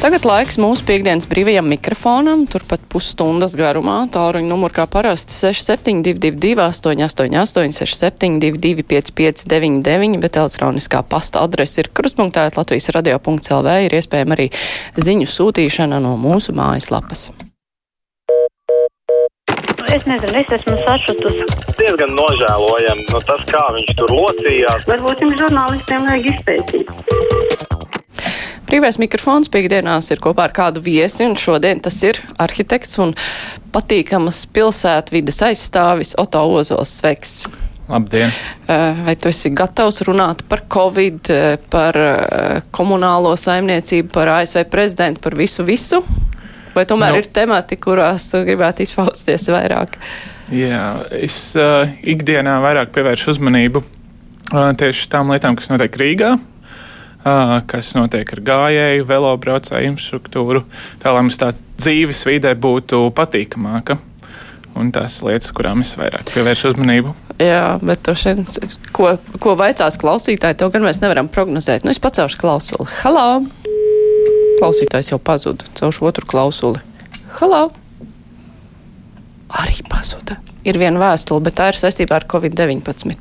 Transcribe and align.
Tagad 0.00 0.24
laiks 0.24 0.56
mūsu 0.56 0.80
piekdienas 0.88 1.26
brīvajam 1.28 1.66
mikrofonam, 1.68 2.46
turpat 2.48 2.80
pusstundas 2.88 3.52
garumā. 3.52 3.98
Tāluņa 4.08 4.48
numur 4.48 4.72
kā 4.72 4.86
parasti 4.88 5.34
6722, 5.36 6.54
888, 6.56 7.74
672, 7.76 8.86
559, 8.88 10.16
bet 10.22 10.38
elektroniskā 10.40 11.02
pasta 11.04 11.44
adrese 11.44 11.84
ir 11.84 11.92
kruspunktā 11.92 12.46
Latvijas 12.56 12.88
radio.lv. 12.96 13.76
Ir 13.84 13.98
iespējama 14.00 14.38
arī 14.38 14.48
ziņu 14.96 15.28
sūtīšana 15.28 16.00
no 16.00 16.16
mūsu 16.16 16.56
mājaslapas. 16.56 17.28
Es 19.92 20.08
nezinu, 20.08 20.32
es 20.40 20.56
esmu 20.62 20.80
sašutusi. 20.80 21.44
Diezgan 21.76 22.16
nožēlojami 22.16 23.04
no 23.12 23.20
tas, 23.28 23.44
kā 23.52 23.66
viņš 23.76 23.98
tur 24.00 24.16
locījās. 24.16 24.88
Varbūt 24.88 25.26
jums 25.26 25.42
žurnālistiem 25.44 26.08
vajag 26.08 26.32
izpētīt. 26.38 27.59
Brīvais 28.70 29.00
mikrofons 29.02 29.50
piekdienās 29.50 30.12
ir 30.14 30.20
kopā 30.22 30.44
ar 30.46 30.52
kādu 30.54 30.78
viesi, 30.84 31.24
un 31.26 31.32
šodien 31.34 31.80
tas 31.82 31.96
ir 32.06 32.20
arhitekts 32.38 33.00
un 33.02 33.16
patīkamas 33.74 34.44
pilsētvides 34.54 35.40
aizstāvis 35.48 36.12
Oto 36.22 36.44
Ozols. 36.54 36.92
Sveiks! 37.00 37.32
Labdien! 37.90 38.30
Vai 38.68 39.16
tu 39.18 39.26
esi 39.32 39.50
gatavs 39.50 39.98
runāt 40.06 40.44
par 40.46 40.62
Covid, 40.70 41.32
par 41.72 41.98
komunālo 42.70 43.32
saimniecību, 43.34 44.12
par 44.14 44.30
ASV 44.36 44.62
prezidentu, 44.70 45.24
par 45.24 45.34
visu, 45.40 45.66
visu? 45.66 45.98
Vai 46.76 46.86
tomēr 46.86 47.16
nu, 47.16 47.24
ir 47.24 47.26
temati, 47.34 47.74
kurās 47.74 48.28
tu 48.30 48.44
gribētu 48.46 48.86
izpausties 48.86 49.48
vairāk? 49.50 49.98
Jā, 50.54 50.84
es 51.18 51.40
uh, 51.58 51.90
ikdienā 52.06 52.60
vairāk 52.62 52.94
pievēršu 52.94 53.34
uzmanību 53.34 53.82
uh, 53.82 54.70
tieši 54.78 55.10
tām 55.10 55.34
lietām, 55.34 55.58
kas 55.58 55.74
notiek 55.74 55.98
Rīgā 55.98 56.36
kas 57.22 57.94
notiek 57.96 58.30
ar 58.36 58.44
gājēju, 58.46 59.08
velobraucēju 59.08 59.92
infrastruktūru, 59.92 60.64
tā 61.02 61.12
lai 61.14 61.24
mums 61.26 61.40
tā 61.40 61.52
dzīves 61.80 62.24
vide 62.28 62.54
būtu 62.56 63.08
patīkamāka. 63.16 63.98
Un 64.78 64.92
tās 64.94 65.18
lietas, 65.26 65.50
kurām 65.50 65.82
es 65.82 65.96
vairāk 65.98 66.30
pievēršu 66.30 66.70
uzmanību. 66.70 67.12
Jā, 67.42 67.80
bet 67.82 68.04
to 68.06 68.14
šeit, 68.14 68.44
ko, 68.94 69.16
ko 69.42 69.56
vaicās 69.58 69.98
klausītāji, 69.98 70.60
to 70.60 70.68
gan 70.70 70.84
mēs 70.86 71.00
nevaram 71.02 71.26
prognozēt. 71.32 71.82
Nu, 71.82 71.90
es 71.90 71.98
pacelšu 72.02 72.38
klausuli. 72.38 72.86
Halā! 73.00 73.40
Klausītājs 74.60 75.10
jau 75.10 75.18
pazuda. 75.18 75.66
Celšu 75.80 76.06
otru 76.06 76.28
klausuli. 76.30 76.82
Halā! 77.40 77.64
Arī 79.58 79.82
pazuda. 79.90 80.38
Ir 80.68 80.78
viena 80.78 81.00
vēstule, 81.02 81.42
bet 81.42 81.56
tā 81.58 81.72
ir 81.72 81.80
saistībā 81.80 82.20
ar 82.20 82.28
Covid-19. 82.30 83.16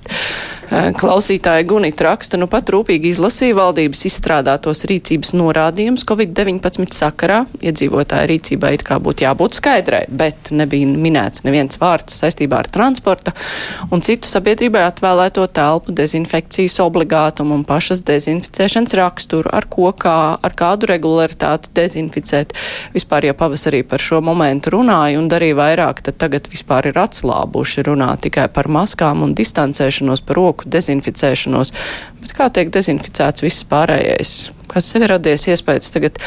Eh, 0.70 0.92
klausītāja 0.94 1.64
Gunita 1.66 2.06
raksta, 2.06 2.38
nu 2.38 2.46
pat 2.50 2.68
rūpīgi 2.70 3.10
izlasīja 3.10 3.56
valdības 3.58 4.04
izstrādātos 4.06 4.84
rīcības 4.90 5.32
norādījumus 5.34 6.04
Covid-19 6.06 6.94
sakarā. 6.94 7.40
Iedzīvotāja 7.66 8.28
rīcībai 8.30 8.76
it 8.78 8.84
kā 8.86 9.00
būtu 9.02 9.26
jābūt 9.26 9.58
skaidrai, 9.58 10.04
bet 10.14 10.52
nebija 10.54 10.86
minēts 10.86 11.42
neviens 11.48 11.80
vārds 11.82 12.20
saistībā 12.22 12.60
ar 12.62 12.70
transporta 12.70 13.34
un 13.90 14.04
citu 14.06 14.30
sabiedrībai 14.30 14.84
atvēlēto 14.92 15.48
telpu 15.58 15.96
dezinfekcijas 15.98 16.78
obligātumu 16.86 17.58
un 17.58 17.66
pašas 17.66 18.06
dezinficēšanas 18.06 18.94
raksturu, 19.02 19.50
ar 19.50 19.66
ko 19.74 19.90
kā, 19.98 20.38
ar 20.38 20.54
kādu 20.54 20.92
regularitāti 20.94 21.74
dezinficēt. 21.82 22.54
Vispār, 22.94 23.32
ja 23.32 23.34
pavasarī 23.34 23.82
par 23.82 24.06
šo 24.06 24.22
momentu 24.22 24.78
runāja 24.78 25.18
un 25.18 25.34
darīja 25.34 25.58
vairāk, 25.64 26.06
tad 26.06 26.22
tagad 26.22 26.46
vispār 26.54 26.92
ir 26.94 27.02
atslābuši 27.02 27.90
runāt 27.90 28.28
tikai 28.30 28.46
par 28.54 28.70
maskām 28.70 29.26
un 29.26 29.34
distancēšanos 29.34 30.22
par 30.30 30.38
roku 30.38 30.59
roku 30.60 30.70
dezinficēšanos. 30.70 31.74
Bet 32.22 32.34
kā 32.36 32.50
tiek 32.52 32.72
dezinficēts 32.72 33.44
viss 33.44 33.64
pārējais? 33.64 34.52
Kāds 34.70 34.92
sev 34.92 35.04
ir 35.04 35.16
radies 35.16 35.48
iespējas, 35.48 35.92
tagad 35.92 36.20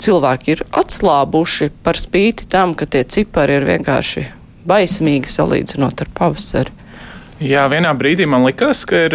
cilvēki 0.00 0.54
ir 0.54 0.64
atslābuši 0.72 1.70
par 1.82 1.96
spīti 1.96 2.48
tam, 2.48 2.74
ka 2.74 2.86
tie 2.86 3.04
cipari 3.04 3.58
ir 3.58 3.66
vienkārši 3.66 4.28
baismīgi 4.64 5.28
salīdzinot 5.28 6.00
ar 6.00 6.08
pavasari. 6.14 6.76
Jā, 7.40 7.62
vienā 7.72 7.94
brīdī 7.96 8.26
man 8.28 8.42
likās, 8.44 8.82
ka 8.84 8.98
ir 9.06 9.14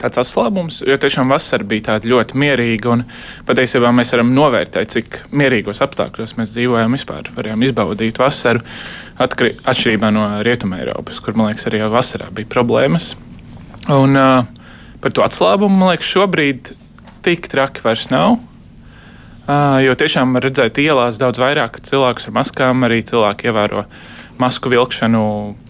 tāds 0.00 0.16
atslābums, 0.22 0.78
jo 0.80 0.96
tiešām 0.96 1.28
vasara 1.28 1.64
bija 1.64 1.90
tāda 1.90 2.08
ļoti 2.08 2.38
mierīga. 2.40 3.02
Patiesībā 3.44 3.90
mēs 3.92 4.14
varam 4.14 4.30
novērtēt, 4.32 4.94
cik 4.94 5.18
mierīgos 5.36 5.82
apstākļos 5.84 6.38
mēs 6.38 6.54
dzīvojam 6.56 6.96
vispār. 6.96 7.28
Varējām 7.36 7.66
izbaudīt 7.68 8.16
vasaru 8.16 8.64
atšķirībā 9.20 10.08
no 10.08 10.24
Rietumē 10.40 10.80
Eiropas, 10.86 11.20
kur, 11.20 11.36
man 11.36 11.52
liekas, 11.52 11.68
arī 11.68 11.84
vasarā 11.92 12.32
bija 12.32 12.48
problēmas. 12.56 13.12
Un 13.92 14.18
uh, 14.18 14.42
par 15.02 15.14
to 15.14 15.22
atslābumu, 15.22 15.78
man 15.78 15.94
liekas, 15.94 16.08
šobrīd 16.10 16.72
tik 17.26 17.46
traki 17.52 17.84
vairs 17.84 18.08
nav. 18.10 18.40
Uh, 19.46 19.78
jo 19.84 19.94
tiešām 19.94 20.34
var 20.34 20.42
redzēt 20.48 20.80
ielās 20.82 21.20
daudz 21.22 21.38
vairāk 21.38 21.78
cilvēku 21.86 22.26
ar 22.26 22.34
maskām, 22.40 22.82
arī 22.82 22.98
cilvēki 23.06 23.46
ievēro 23.46 23.84
masku 24.42 24.72
vilkšanu 24.72 25.22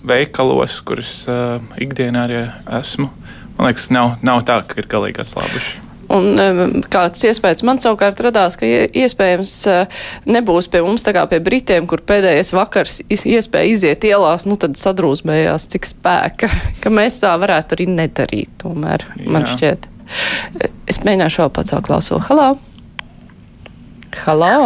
veikalos, 0.08 0.80
kurus 0.88 1.18
uh, 1.28 1.60
ikdienā 1.76 2.24
arī 2.24 2.44
esmu. 2.80 3.10
Man 3.58 3.68
liekas, 3.68 3.90
nav, 3.92 4.16
nav 4.24 4.46
tā, 4.48 4.62
ka 4.64 4.80
ir 4.80 4.88
galīgi 4.88 5.22
atslābuši. 5.24 5.85
Un 6.12 6.82
kāds 6.92 7.24
iespējas 7.26 7.64
man 7.66 7.80
savukārt 7.82 8.20
radās, 8.22 8.54
ka 8.58 8.68
iespējams 8.68 9.54
eh, 9.72 9.96
nebūs 10.30 10.68
pie 10.70 10.82
mums 10.84 11.02
tā 11.06 11.14
kā 11.16 11.24
pie 11.30 11.40
Britiem, 11.42 11.88
kur 11.90 12.02
pēdējais 12.06 12.52
vakars 12.54 13.00
iespēja 13.10 13.72
iziet 13.72 14.06
ielās, 14.06 14.46
nu 14.46 14.58
tad 14.60 14.78
sadrūzmējās, 14.78 15.66
cik 15.74 15.88
spēka, 15.90 16.50
ka 16.82 16.94
mēs 16.94 17.18
tā 17.24 17.34
varētu 17.42 17.78
arī 17.78 17.88
nedarīt 17.96 18.54
tomēr, 18.62 19.08
Jā. 19.18 19.28
man 19.34 19.48
šķiet. 19.50 19.90
Es 20.86 21.02
mēģināšu 21.02 21.42
vēl 21.42 21.52
pacelt 21.58 21.88
klausulu. 21.88 22.22
Halo! 22.28 22.50
Halo! 24.22 24.56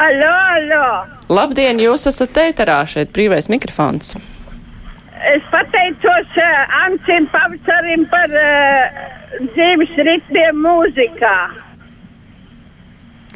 Halo, 0.00 0.32
halo! 0.32 0.84
Labdien, 1.28 1.78
jūs 1.84 2.08
esat 2.08 2.38
ēterā 2.40 2.80
šeit, 2.88 3.12
brīvais 3.12 3.50
mikrofons. 3.52 4.14
Es 5.28 5.44
pateicos 5.52 6.38
uh, 6.40 6.76
Ancim 6.86 7.26
Pavasarim 7.28 8.06
par 8.08 8.32
uh, 8.32 9.19
dzīves 9.38 9.98
ritmiem 10.06 10.62
mūzikā. 10.64 11.34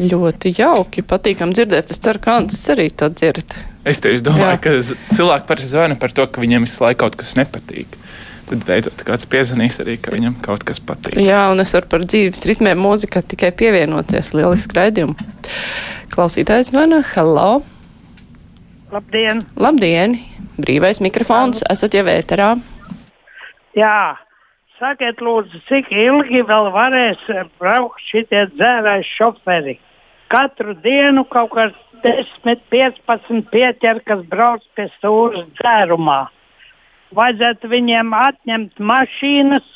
Ļoti 0.03 0.50
jauki, 0.59 1.05
patīkam 1.06 1.53
dzirdēt. 1.55 1.93
Es 1.94 2.00
ceru, 2.03 2.19
ka 2.22 2.41
Ancis 2.41 2.65
arī 2.72 2.88
to 2.91 3.06
dzird. 3.15 3.55
Es 3.87 4.00
tieši 4.03 4.25
domāju, 4.27 4.56
Jā. 4.56 4.62
ka 4.65 5.15
cilvēki 5.15 5.47
parasti 5.47 5.71
zvana 5.71 5.99
par 6.00 6.15
to, 6.16 6.27
ka 6.27 6.43
viņiem 6.43 6.66
visu 6.66 6.83
laiku 6.83 7.04
kaut 7.04 7.19
kas 7.21 7.37
nepatīk. 7.38 7.94
Tad 8.49 8.65
beidzot 8.66 9.04
kāds 9.06 9.28
piezvanīs 9.31 9.78
arī, 9.84 9.94
ka 10.03 10.12
viņam 10.12 10.34
kaut 10.43 10.66
kas 10.66 10.83
patīk. 10.83 11.15
Jā, 11.22 11.47
un 11.53 11.62
es 11.62 11.72
varu 11.77 11.88
par 11.93 12.03
dzīves 12.04 12.43
ritmiem 12.50 12.81
mūzikā 12.81 13.22
tikai 13.22 13.53
pievienoties. 13.56 14.34
Lieliski 14.34 14.81
raidījumu. 14.81 15.15
Klausītājs 16.12 16.75
zvana. 16.75 17.00
Hello! 17.15 17.62
Labdien! 18.93 19.47
Labdien! 19.56 20.19
Brīvais 20.59 21.00
mikrofons, 21.03 21.62
esat 21.71 21.94
jau 21.97 22.04
vēterā. 22.06 22.53
Jā, 23.75 23.97
sakiet, 24.84 25.22
lūdzu, 25.25 25.61
cik 25.69 25.91
ilgi 25.97 26.43
vēl 26.45 26.71
varēs 26.75 27.22
braukt 27.61 28.03
šitie 28.11 28.45
dzērāji 28.53 29.06
šoferi? 29.15 29.77
Katru 30.33 30.75
dienu 30.84 31.25
kaut 31.31 31.53
kāds 31.55 31.78
10, 32.05 32.61
15 32.72 33.47
pieķer, 33.53 34.03
kas 34.05 34.25
brauc 34.28 34.65
pie 34.77 34.89
stūra 34.99 35.45
dzērumā. 35.61 36.21
Vajadzētu 37.15 37.71
viņiem 37.71 38.12
atņemt 38.19 38.83
mašīnas, 38.91 39.67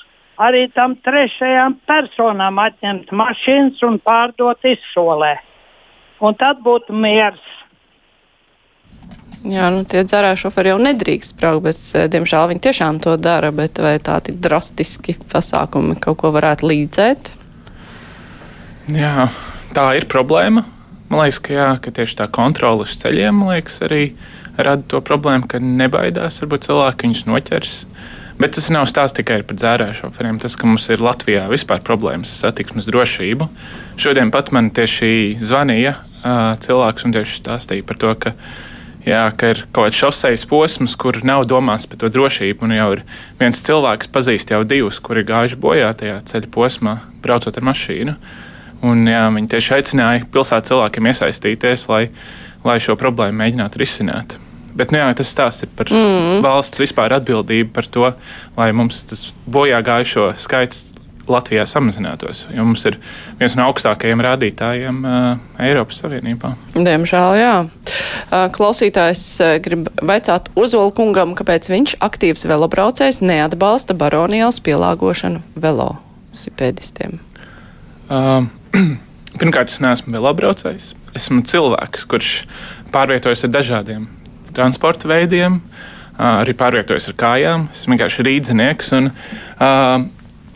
arī 0.43 0.67
tam 0.77 0.97
trešajām 1.07 1.79
personām 1.89 2.59
atņemt 2.61 3.13
mašīnas 3.23 3.85
un 3.89 4.01
pārdot 4.05 4.67
izsolē. 4.75 5.37
Un 6.21 6.35
tad 6.35 6.61
būtu 6.67 6.93
miers. 6.93 7.45
Jā, 9.47 9.69
nu, 9.71 9.85
tie 9.87 10.03
dzērā 10.03 10.33
šoferi 10.39 10.73
jau 10.73 10.79
nedrīkst 10.83 11.37
braukt, 11.39 11.63
bet, 11.69 11.83
eh, 11.95 12.09
diemžēl, 12.11 12.49
viņi 12.51 12.65
tiešām 12.65 12.99
to 13.05 13.15
dara, 13.17 13.53
bet 13.55 13.79
vai 13.79 13.99
tādi 14.03 14.35
drastiski 14.35 15.15
pasākumi 15.31 15.99
kaut 16.01 16.19
ko 16.19 16.33
varētu 16.35 16.67
līdzēt? 16.67 17.31
Jā, 18.97 19.29
tā 19.77 19.87
ir 19.97 20.09
problēma. 20.11 20.65
Man 21.09 21.23
liekas, 21.23 21.39
ka, 21.41 21.55
jā, 21.55 21.69
ka 21.81 21.91
tieši 21.95 22.19
tā 22.19 22.27
kontrole 22.29 22.85
uz 22.85 22.97
ceļiem 23.01 23.47
liekas, 23.49 23.79
arī 23.87 24.13
rada 24.59 24.83
to 24.83 25.01
problēmu, 25.01 25.47
ka 25.49 25.61
nebaidās 25.63 26.43
varbūt 26.43 26.67
cilvēki 26.67 27.07
viņus 27.07 27.25
noķers. 27.31 27.77
Bet 28.39 28.55
tas 28.55 28.69
nav 28.71 28.87
stāsts 28.87 29.17
tikai 29.19 29.41
par 29.47 29.57
dzērāju 29.59 29.97
šoferiem. 29.99 30.39
Tas, 30.43 30.55
ka 30.55 30.67
mums 30.67 30.85
ir 30.93 31.03
Latvijā 31.03 31.49
vispār 31.51 31.81
problēmas 31.87 32.31
ar 32.35 32.53
satiksmes 32.53 32.87
drošību. 32.87 33.49
Šodien 33.99 34.31
pat 34.35 34.53
man 34.55 34.71
tieši 34.75 35.39
zvanīja 35.43 35.97
uh, 35.99 36.55
cilvēks 36.63 37.09
un 37.09 37.17
tieši 37.17 37.41
stāstīja 37.41 37.87
par 37.89 37.99
to, 37.99 38.13
ka 38.15 38.35
Jā, 39.09 39.23
ka 39.33 39.53
ir 39.55 39.63
kaut 39.73 39.89
kāds 39.89 40.01
šoseis 40.03 40.45
posms, 40.49 40.93
kur 41.01 41.17
nav 41.25 41.47
domāts 41.49 41.87
par 41.89 42.01
to 42.03 42.11
drošību. 42.13 42.67
Un 42.67 42.75
jau 42.77 42.89
ir 42.99 43.05
viens 43.41 43.63
cilvēks, 43.65 44.11
pazīst 44.13 44.53
jau 44.53 44.61
divus, 44.69 44.99
kuri 45.01 45.25
gājuši 45.29 45.57
bojā 45.63 45.95
tajā 45.97 46.19
ceļa 46.29 46.51
posmā, 46.53 46.99
braucot 47.25 47.57
ar 47.57 47.69
mašīnu. 47.71 48.19
Un, 48.85 49.07
jā, 49.09 49.25
viņi 49.35 49.51
tieši 49.55 49.79
aicināja 49.79 50.27
pilsētas 50.35 50.71
cilvēkiem 50.71 51.09
iesaistīties, 51.11 51.87
lai, 51.91 52.03
lai 52.67 52.77
šo 52.83 52.99
problēmu 53.01 53.41
mēģinātu 53.41 53.81
risināt. 53.81 54.37
Bet 54.79 54.93
nu, 54.93 55.01
jā, 55.01 55.09
tas 55.17 55.33
stāsts 55.33 55.65
ir 55.65 55.73
par 55.75 55.89
mm. 55.91 56.45
valsts 56.45 56.79
vispār 56.79 57.17
atbildību 57.17 57.73
par 57.75 57.89
to, 57.91 58.13
lai 58.59 58.69
mums 58.77 59.01
tas 59.09 59.25
bojā 59.49 59.81
gājušo 59.87 60.31
skaits 60.39 60.98
Latvijā 61.29 61.65
samazinātos. 61.69 62.47
Jo 62.55 62.65
mums 62.67 62.85
ir 62.89 62.99
viens 63.41 63.55
no 63.59 63.67
augstākajiem 63.69 64.23
rādītājiem 64.25 65.01
uh, 65.05 65.27
Eiropas 65.63 66.01
Savienībā. 66.03 66.55
Diemžēl, 66.75 67.35
jā. 67.39 67.55
Uh, 67.65 68.47
klausītājs 68.55 69.25
uh, 69.45 69.55
grib 69.65 69.89
vaicāt 70.01 70.51
Ozola 70.59 70.93
kungam, 70.97 71.35
kāpēc 71.39 71.71
viņš 71.73 71.99
aktīvs 72.05 72.47
velobraucējs 72.49 73.21
neatbalsta 73.25 73.97
baronielas 73.99 74.61
pielāgošanu 74.65 75.45
velosipēdistiem. 75.61 77.19
Uh, 78.09 78.49
pirmkārt, 79.41 79.73
es 79.73 79.83
neesmu 79.85 80.17
velobraucējs. 80.17 80.95
Esmu 81.19 81.45
cilvēks, 81.49 82.05
kurš 82.09 82.33
pārvietojas 82.95 83.45
ar 83.45 83.55
dažādiem 83.57 84.09
transporta 84.57 85.11
veidiem, 85.11 85.61
uh, 85.61 86.39
arī 86.41 86.55
pārvietojas 86.59 87.11
ar 87.13 87.19
kājām. 87.21 87.69
Es 87.75 87.85
vienkārši 87.91 88.25
rīdzinieks. 88.27 88.95
Un, 88.99 89.11
uh, 89.13 90.09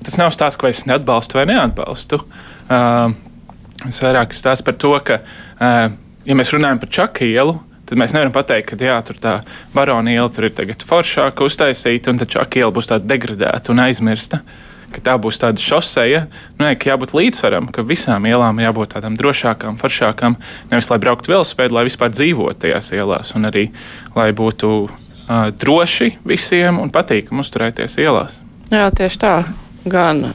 tas 0.07 0.19
nav 0.21 0.33
stāsts, 0.35 0.59
ko 0.61 0.71
es 0.71 0.85
neatbalstu 0.89 1.39
vai 1.39 1.47
neatbalstu. 1.51 2.23
Uh, 2.69 3.13
es 3.89 4.01
vairāk 4.03 4.35
stāstu 4.37 4.69
par 4.69 4.79
to, 4.81 4.95
ka, 5.07 5.21
uh, 5.59 5.85
ja 6.29 6.39
mēs 6.39 6.53
runājam 6.55 6.83
par 6.83 6.93
čaku 6.93 7.29
ielu, 7.29 7.57
tad 7.89 8.01
mēs 8.01 8.15
nevaram 8.17 8.35
pateikt, 8.35 8.73
ka 8.73 8.89
jā, 8.89 8.99
tur 9.07 9.19
tā 9.21 9.39
barona 9.75 10.13
iela 10.15 10.31
tur 10.33 10.49
ir 10.49 10.55
tagad 10.57 10.85
foršāka 10.87 11.45
uztaisīta, 11.45 12.13
un 12.13 12.21
tad 12.23 12.31
čaku 12.33 12.63
iela 12.63 12.75
būs 12.75 12.89
tāda 12.93 13.09
degradēta 13.15 13.75
un 13.75 13.83
aizmirsta. 13.87 14.43
Tā 14.93 15.15
būs 15.17 15.39
tāda 15.41 15.57
šoseja, 15.57 16.27
nu, 16.59 16.67
ka 16.77 16.91
jābūt 16.91 17.15
līdzsvaram, 17.17 17.71
ka 17.73 17.81
visām 17.89 18.27
ielām 18.29 18.59
jābūt 18.61 18.93
tādām 18.93 19.17
drošākām, 19.17 19.79
foršākām. 19.81 20.37
Nevis 20.69 20.91
lai 20.93 20.99
brauktu 21.01 21.33
velospēdu, 21.33 21.73
lai 21.79 21.87
vispār 21.89 22.13
dzīvotu 22.13 22.67
tajās 22.67 22.93
ielās, 22.93 23.33
un 23.33 23.49
arī 23.49 23.71
lai 24.13 24.29
būtu 24.37 24.71
uh, 24.85 25.49
droši 25.57 26.11
visiem 26.29 26.77
un 26.83 26.93
patīkami 26.93 27.41
uzturēties 27.41 27.97
ielās. 28.05 28.37
Jā, 28.69 28.91
tieši 28.93 29.23
tā 29.25 29.35
gan 29.85 30.27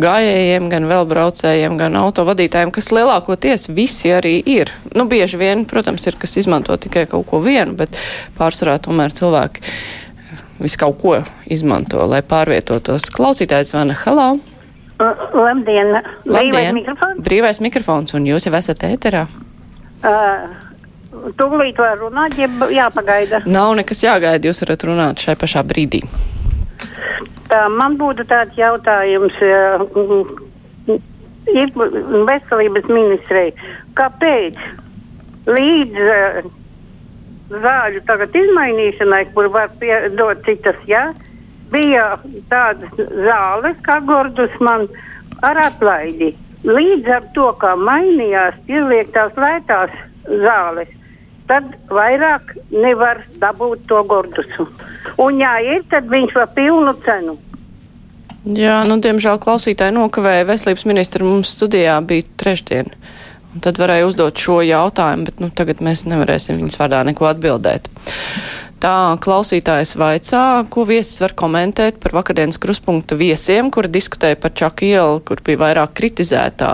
gājējiem, 0.00 0.68
gan 0.72 0.86
vēl 0.88 1.06
braucējiem, 1.08 1.76
gan 1.80 1.96
autovadītājiem, 2.00 2.72
kas 2.72 2.90
lielākoties 2.94 3.68
visi 3.74 4.12
arī 4.14 4.38
ir. 4.40 4.72
Nu, 4.96 5.06
bieži 5.10 5.40
vien, 5.40 5.66
protams, 5.68 6.06
ir, 6.08 6.16
kas 6.20 6.38
izmanto 6.40 6.76
tikai 6.80 7.04
kaut 7.10 7.26
ko 7.28 7.42
vienu, 7.44 7.76
bet 7.76 7.98
pārsvarā 8.38 8.78
tomēr 8.82 9.12
cilvēki 9.14 9.66
visu 10.62 10.78
kaut 10.80 10.98
ko 11.02 11.14
izmanto, 11.50 12.00
lai 12.08 12.22
pārvietotos. 12.24 13.10
Klausītājs 13.12 13.74
Vana 13.74 13.96
Halā. 14.04 14.32
Labdien! 15.02 15.96
Labdien! 16.28 16.76
Mikrofons? 16.78 17.22
Brīvais 17.26 17.58
mikrofons, 17.64 18.14
un 18.14 18.28
jūs 18.28 18.46
jau 18.46 18.54
esat 18.54 18.84
ēterā? 18.86 19.26
Uh, 20.02 20.46
tūlīt 21.38 21.78
var 21.78 21.98
runāt, 22.00 22.38
ja 22.38 22.48
jāpagaida. 22.78 23.42
Nav 23.50 23.74
nekas 23.80 24.04
jāgaida, 24.06 24.48
jūs 24.48 24.62
varat 24.64 24.86
runāt 24.88 25.24
šai 25.24 25.36
pašā 25.40 25.64
brīdī. 25.66 26.04
Man 27.52 27.98
būtu 28.00 28.24
tāds 28.30 28.56
jautājums. 28.56 29.36
Ir 31.52 31.72
veselības 31.74 32.86
ministrei, 32.86 33.50
kāpēc 33.98 34.58
līdz 35.50 35.98
uh, 36.06 36.50
zāļu 37.50 38.02
izmainīšanai, 38.42 39.24
kur 39.34 39.50
var 39.52 39.72
dot 40.16 40.44
citas, 40.46 40.78
jā, 40.86 41.10
bija 41.72 42.16
tādas 42.48 42.94
zāles, 42.96 43.76
kā 43.82 43.98
gordus 44.06 44.54
man 44.60 44.88
ar 45.42 45.58
atlaidi. 45.66 46.32
Līdz 46.62 47.08
ar 47.10 47.24
to, 47.34 47.50
kā 47.58 47.74
mainījās, 47.76 48.54
izliek 48.70 49.10
tās 49.12 49.34
lētās 49.34 49.90
zāles, 50.28 50.88
tad 51.52 51.72
vairāk 51.92 52.54
nevar 52.72 53.26
dabūt 53.42 53.84
to 53.90 54.00
gordusu. 54.08 54.68
Un, 55.20 55.40
ja 55.42 55.58
ir, 55.60 55.82
tad 55.92 56.08
viņš 56.08 56.36
var 56.38 56.52
pilnu 56.56 56.94
cenu. 57.04 57.36
Jā, 58.42 58.80
nu, 58.88 58.96
diemžēl 59.02 59.38
klausītāji 59.42 59.94
nokavēja. 59.94 60.48
Veselības 60.48 60.86
ministra 60.88 61.26
mums 61.26 61.52
studijā 61.54 62.00
bija 62.06 62.26
trešdien. 62.40 62.88
Un 63.52 63.62
tad 63.62 63.76
varēja 63.78 64.08
uzdot 64.08 64.40
šo 64.40 64.62
jautājumu, 64.64 65.28
bet 65.28 65.42
nu, 65.44 65.50
tagad 65.54 65.82
mēs 65.84 66.06
nevarēsim 66.08 66.56
viņas 66.58 66.78
vārdā 66.80 67.02
neko 67.06 67.28
atbildēt. 67.28 67.90
Tā 68.82 69.14
klausītājs 69.22 69.92
vaicā, 69.94 70.40
ko 70.66 70.82
viesis 70.88 71.20
var 71.22 71.36
komentēt 71.38 72.00
par 72.02 72.16
vakardienas 72.16 72.58
kruspunkta 72.58 73.14
viesiem, 73.14 73.68
kuri 73.70 73.92
diskutēja 73.94 74.40
par 74.42 74.50
Čaku 74.58 74.88
ielu, 74.88 75.20
kur 75.22 75.38
bija 75.46 75.60
vairāk 75.60 75.92
kritizētā. 76.00 76.70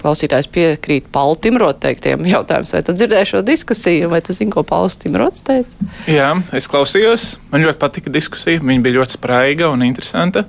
Klausītājs 0.00 0.48
piekrīt 0.54 1.10
Pauli 1.12 1.36
Timrot 1.44 1.82
teiktiem 1.84 2.24
jautājums, 2.30 2.72
vai 2.72 2.80
tu 2.86 2.96
dzirdēji 2.96 3.32
šo 3.34 3.44
diskusiju, 3.44 4.08
vai 4.14 4.22
tu 4.24 4.32
zini, 4.32 4.54
ko 4.56 4.64
Pauls 4.64 4.96
Timrots 5.04 5.44
teica? 5.44 5.90
Jā, 6.08 6.32
es 6.56 6.70
klausījos. 6.72 7.34
Man 7.52 7.66
ļoti 7.66 7.82
patika 7.84 8.12
diskusija. 8.14 8.64
Viņa 8.64 8.88
bija 8.88 9.02
ļoti 9.02 9.20
spraiga 9.20 9.68
un 9.68 9.84
interesanta. 9.84 10.48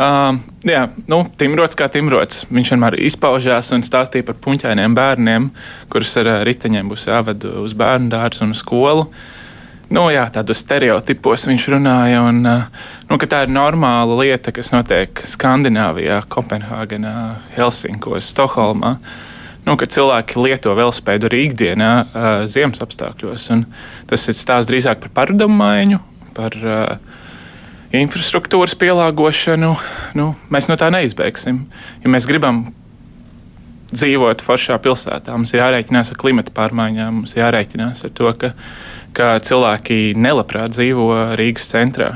Uh, 0.00 0.40
jā, 0.66 0.88
nu, 1.12 1.22
Timrots 1.38 1.78
kā 1.78 1.86
Timrots. 1.92 2.48
Viņš 2.50 2.74
vienmēr 2.74 2.98
izpaužās 3.06 3.70
un 3.76 3.86
stāstīja 3.86 4.26
par 4.26 4.42
puņķainiem 4.42 4.96
bērniem, 4.98 5.52
kurus 5.92 6.18
ar 6.18 6.40
riteņiem 6.48 6.90
būs 6.90 7.06
jāved 7.12 7.46
uz 7.62 7.78
bērnu 7.78 8.10
dārzu 8.10 8.48
un 8.48 8.58
skolu. 8.58 9.06
Uh, 9.06 9.36
nu, 9.94 10.06
jā, 10.12 10.24
tādos 10.32 10.62
stereotipos 10.62 11.46
viņš 11.50 11.66
runāja. 11.74 12.22
Un, 12.28 12.42
nu, 12.44 13.18
tā 13.24 13.44
ir 13.46 13.52
normāla 13.52 14.16
lieta, 14.22 14.54
kas 14.54 14.72
notiek 14.74 15.22
Skandināvijā, 15.26 16.22
Kopenhāgenā, 16.30 17.14
Helsinkos, 17.56 18.30
Stokholmā. 18.32 18.96
Nu, 19.66 19.76
cilvēki 19.76 20.40
lieto 20.40 20.72
velospēdu 20.78 21.28
arī 21.28 21.44
ikdienā, 21.50 21.92
uh, 22.00 22.28
ziemas 22.48 22.80
apstākļos. 22.84 23.50
Tas 24.08 24.28
ir 24.30 24.38
stāsts 24.38 24.70
drīzāk 24.70 25.02
par 25.02 25.12
paradumu 25.20 25.58
maiņu, 25.60 26.00
par 26.34 26.56
uh, 26.64 27.20
infrastruktūras 27.92 28.76
pielāgošanu. 28.80 29.74
Nu, 30.18 30.32
mēs 30.52 30.70
no 30.70 30.78
tā 30.80 30.88
neizbēgsim. 30.94 31.64
Ja 32.04 32.12
mēs 32.12 32.28
gribam 32.30 32.64
dzīvot 33.92 34.42
foršā 34.44 34.78
pilsētā, 34.82 35.34
mums 35.34 35.52
ir 35.54 35.62
jārēķinās 35.64 36.12
ar 36.12 36.20
klimata 36.20 36.54
pārmaiņām, 36.54 37.20
mums 37.20 37.36
ir 37.36 37.44
jārēķinās 37.44 38.04
ar 38.06 38.16
to, 38.16 38.32
ka 38.38 38.54
ka 39.16 39.34
cilvēki 39.42 40.14
nelabprāt 40.18 40.74
dzīvo 40.74 41.34
Rīgas 41.38 41.68
centrā. 41.72 42.12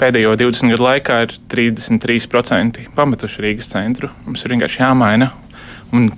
Pēdējo 0.00 0.34
20 0.40 0.74
gadu 0.74 0.86
laikā 0.86 1.20
ir 1.26 1.36
33% 1.52 2.88
pametuši 2.96 3.44
Rīgas 3.44 3.70
centru. 3.72 4.10
Mums 4.26 4.42
ir 4.44 4.54
vienkārši 4.54 4.82
jāmaina, 4.82 5.30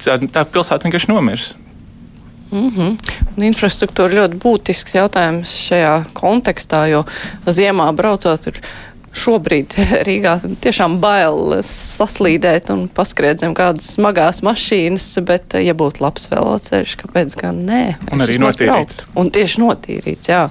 tā, 0.01 0.19
tā 0.33 0.47
pilsēta 0.49 0.89
vienkārši 0.89 1.11
nomirs. 1.11 1.53
Mm 2.55 2.71
-hmm. 2.71 2.97
Infrastruktūra 3.51 4.21
ļoti 4.21 4.39
būtisks 4.39 4.95
jautājums 4.95 5.53
šajā 5.69 5.95
kontekstā, 6.15 6.87
jo 6.87 7.05
ziemā 7.47 7.91
braucot, 7.93 8.47
ir 8.47 8.61
šobrīd 9.19 9.77
Rīgā 10.09 10.37
tiešām 10.65 10.99
bail 11.03 11.59
saslīdēt 11.67 12.71
un 12.75 12.87
paskriet 12.93 13.43
zem 13.43 13.55
kādas 13.57 13.95
smagās 13.97 14.43
mašīnas, 14.47 15.09
bet, 15.27 15.57
ja 15.63 15.75
būtu 15.79 16.05
labs 16.05 16.29
veloceļš, 16.33 16.97
kāpēc 17.05 17.37
gan 17.41 17.65
nē? 17.69 17.83
Un 18.13 18.25
arī 18.25 18.39
notīrīts. 18.43 19.05
Un 19.21 19.31
tieši 19.35 19.63
notīrīts, 19.65 20.31
jā. 20.33 20.47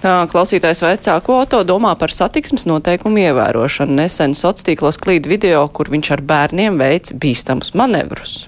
Tā 0.00 0.14
klausītājs 0.32 0.80
veicā, 0.80 1.18
ko 1.24 1.42
to 1.44 1.60
domā 1.68 1.92
par 2.00 2.12
satiksmes 2.14 2.64
noteikumu 2.68 3.20
ievērošanu. 3.20 3.98
Nesen 3.98 4.32
sociālos 4.32 4.64
tīklos 4.64 5.00
klīd 5.00 5.28
video, 5.28 5.66
kur 5.68 5.92
viņš 5.92 6.12
ar 6.16 6.24
bērniem 6.24 6.80
veic 6.80 7.12
bīstamus 7.20 7.74
manevrus. 7.76 8.46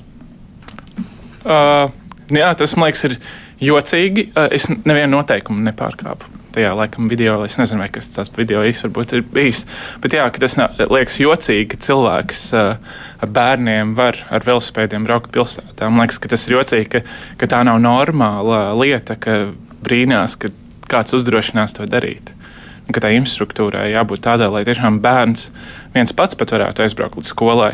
Uh, 1.43 1.93
jā, 2.33 2.53
tas 2.57 2.77
man 2.79 2.89
liekas 2.89 3.05
ir 3.11 3.19
jocīgi. 3.61 4.31
Uh, 4.33 4.49
es 4.57 4.71
nevienu 4.73 5.19
noteikumu 5.19 5.61
nepārkāpu 5.69 6.42
tajā 6.55 6.73
laikam 6.77 7.09
video, 7.11 7.39
es 7.47 7.59
nezinu, 7.61 7.83
vai 7.83 7.91
tas 7.93 8.33
video 8.37 8.63
īstenībā 8.67 8.93
varbūt 8.93 9.15
ir 9.17 9.25
bijis. 9.35 9.65
Bet 10.03 10.17
jā, 10.17 10.27
tas 10.37 10.57
liekas 10.81 11.19
jocīgi, 11.23 11.69
ka 11.73 11.81
cilvēks 11.87 12.45
ar 12.57 13.33
bērniem 13.39 13.95
var 13.99 14.19
ar 14.31 14.47
velospēdiem 14.47 15.07
braukt 15.09 15.33
pilsētā. 15.35 15.89
Man 15.89 16.05
liekas, 16.05 16.21
ka 16.23 16.33
tas 16.33 16.47
ir 16.49 16.59
jocīgi, 16.59 16.89
ka, 16.97 17.05
ka 17.41 17.51
tā 17.55 17.63
nav 17.69 17.81
normāla 17.83 18.65
lieta, 18.79 19.17
ka 19.17 19.39
brīnās, 19.83 20.37
ka 20.41 20.53
kāds 20.93 21.17
uzdrošinās 21.17 21.77
to 21.79 21.89
darīt. 21.89 22.35
Un, 22.83 22.95
ka 22.95 23.05
tā 23.05 23.13
infrastruktūrai 23.15 23.93
jābūt 23.93 24.25
tādai, 24.27 24.51
lai 24.53 24.67
tiešām 24.67 25.01
bērns 25.05 25.49
viens 25.95 26.13
pats 26.17 26.39
pat 26.39 26.55
varētu 26.55 26.85
aizbraukt 26.85 27.21
līdz 27.21 27.33
skolai. 27.33 27.73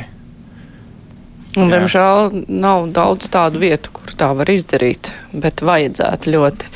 Un, 1.56 1.72
diemžēl 1.72 2.44
nav 2.52 2.90
daudz 2.94 3.30
tādu 3.32 3.62
vietu, 3.62 3.90
kur 3.96 4.12
tā 4.18 4.28
var 4.36 4.50
izdarīt, 4.52 5.10
bet 5.32 5.64
vajadzētu 5.64 6.34
ļoti. 6.34 6.68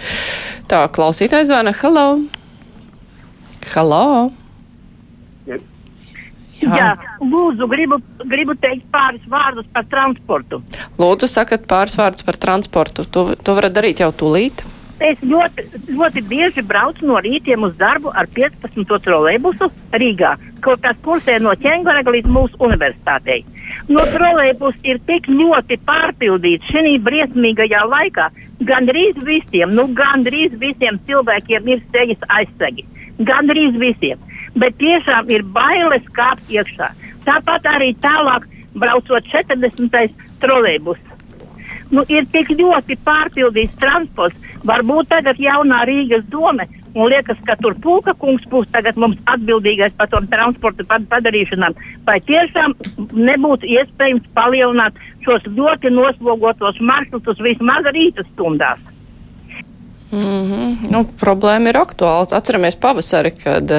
Tā, 0.70 0.84
klausītājs 0.92 1.50
zvana. 1.50 1.72
Hello! 1.82 2.06
Hello! 3.72 4.30
Jā. 5.46 5.58
Jā, 6.62 6.90
lūdzu, 7.18 7.66
gribu, 7.70 7.98
gribu 8.30 8.54
teikt 8.62 8.84
pāris 8.94 9.24
vārdus 9.30 9.66
par 9.74 9.86
transportu. 9.90 10.60
Lūdzu, 11.00 11.26
sakat 11.30 11.66
pāris 11.70 11.96
vārdus 11.98 12.22
par 12.26 12.38
transportu. 12.38 13.06
To, 13.10 13.32
to 13.34 13.56
varat 13.58 13.74
darīt 13.74 14.02
jau 14.04 14.12
tūlīt. 14.14 14.62
Es 15.02 15.18
ļoti, 15.26 15.64
ļoti 15.90 16.22
bieži 16.30 16.62
braucu 16.62 17.08
no 17.08 17.18
rītiem 17.24 17.64
uz 17.66 17.74
darbu 17.80 18.12
ar 18.14 18.28
15. 18.30 18.86
trolēbusu 19.02 19.66
Rīgā, 19.98 20.36
kaut 20.62 20.84
kas 20.84 21.00
kursē 21.02 21.40
no 21.42 21.56
ķēngaraga 21.58 22.14
līdz 22.14 22.30
mūsu 22.30 22.60
universitātei. 22.62 23.40
No 23.92 24.04
trolēbus 24.14 24.76
ir 24.86 25.00
tik 25.08 25.28
ļoti 25.28 25.78
pārpildīts 25.86 26.70
šī 26.70 26.96
briesmīgajā 27.06 27.82
laikā. 27.90 28.28
Gandrīz 28.68 29.18
visiem, 29.26 29.74
nu 29.74 29.88
gandrīz 29.98 30.54
visiem 30.60 31.00
cilvēkiem 31.08 31.70
ir 31.74 31.82
sejas 31.94 32.28
aizsegi. 32.28 32.86
Gandrīz 33.18 33.78
visiem. 33.80 34.20
Bet 34.54 34.76
tiešām 34.80 35.30
ir 35.32 35.44
bailes 35.54 36.04
kāpt 36.16 36.50
iekšā. 36.52 36.92
Tāpat 37.26 37.66
arī 37.72 37.92
tālāk 38.02 38.46
braucot 38.74 39.26
40. 39.32 40.12
trolēbus. 40.42 41.00
Nu, 41.92 42.04
ir 42.08 42.24
tik 42.32 42.54
ļoti 42.56 42.96
pārpildīts 43.04 43.76
transports. 43.80 44.38
Varbūt 44.64 45.10
tagad 45.12 45.40
jaunā 45.42 45.82
Rīgas 45.88 46.24
doma 46.32 46.64
un 46.94 47.08
liekas, 47.12 47.40
ka 47.46 47.56
tur 47.60 47.74
pūka 47.82 48.14
kungs 48.20 48.44
būs 48.52 48.68
tagad 48.72 48.98
mums 49.00 49.18
atbildīgais 49.32 49.94
par 49.96 50.10
to 50.12 50.20
transporta 50.32 51.00
padarīšanām. 51.12 51.76
Vai 52.06 52.18
tiešām 52.28 52.76
nebūtu 53.12 53.68
iespējams 53.78 54.28
palielināt 54.36 54.98
šos 55.26 55.46
ļoti 55.48 55.92
noslogotos 55.94 56.80
maršrutus 56.80 57.40
vismaz 57.44 57.88
rīta 57.94 58.26
stundās? 58.32 58.80
Mm 60.12 60.20
-hmm. 60.20 60.90
nu, 60.92 61.06
problēma 61.20 61.70
ir 61.72 61.78
aktuāla. 61.80 62.26
Atceramies 62.36 62.76
pavasari, 62.76 63.30
kad 63.30 63.70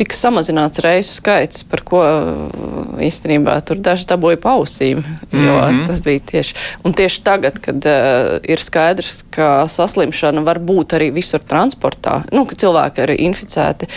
tika 0.00 0.16
samazināts 0.16 0.80
reisu 0.84 1.18
skaits, 1.18 1.64
par 1.68 1.82
ko 1.86 2.00
uh, 2.00 2.96
īstenībā 3.04 3.58
tur 3.68 3.80
daži 3.84 4.08
dabūja 4.08 4.40
pausīm, 4.40 5.02
jo 5.28 5.38
mm 5.38 5.60
-hmm. 5.60 5.86
tas 5.88 6.00
bija 6.04 6.24
tieši. 6.32 6.56
Un 6.84 6.96
tieši 6.96 7.22
tagad, 7.26 7.60
kad 7.60 7.86
uh, 7.86 8.38
ir 8.42 8.64
skaidrs, 8.64 9.22
ka 9.30 9.68
saslimšana 9.68 10.44
var 10.46 10.58
būt 10.58 10.96
arī 10.96 11.10
visur 11.12 11.44
transportā, 11.44 12.22
nu, 12.32 12.46
ka 12.48 12.56
cilvēki 12.56 13.06
ir 13.06 13.14
inficēti, 13.28 13.88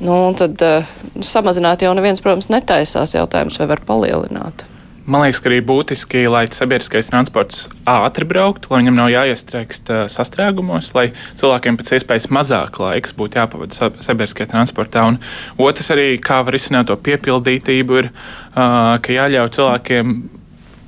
nu, 0.00 0.34
tad 0.38 0.62
uh, 0.62 0.84
samazināt 1.20 1.82
jau 1.82 1.94
neviens, 1.94 2.20
protams, 2.20 2.52
netaisās 2.52 3.16
jautājums, 3.16 3.58
vai 3.58 3.66
var 3.74 3.80
palielināt. 3.86 4.66
Man 5.06 5.22
liekas, 5.22 5.38
ka 5.38 5.50
arī 5.50 5.60
būtiski, 5.62 6.24
lai 6.26 6.44
sabiedriskais 6.50 7.06
transports 7.12 7.66
ātri 7.86 8.26
brauktu, 8.26 8.72
lai 8.72 8.80
viņam 8.80 8.96
nav 8.98 9.10
jāiestrēgst 9.12 9.92
sastrēgumos, 10.10 10.88
lai 10.98 11.12
cilvēkiem 11.38 11.78
pēc 11.78 11.92
iespējas 12.00 12.26
mazāk 12.34 12.80
laiks 12.82 13.14
būtu 13.14 13.38
jāpavada 13.38 13.92
sabiedriskajā 14.02 14.50
transportā. 14.50 15.04
Un 15.12 15.20
otrs 15.62 15.92
arī, 15.94 16.08
kā 16.18 16.40
var 16.42 16.58
izsināt 16.58 16.90
to 16.90 16.98
piepildītību, 16.98 18.00
ir, 18.02 18.10
ka 18.56 19.16
jāļauj 19.18 19.54
cilvēkiem 19.60 20.16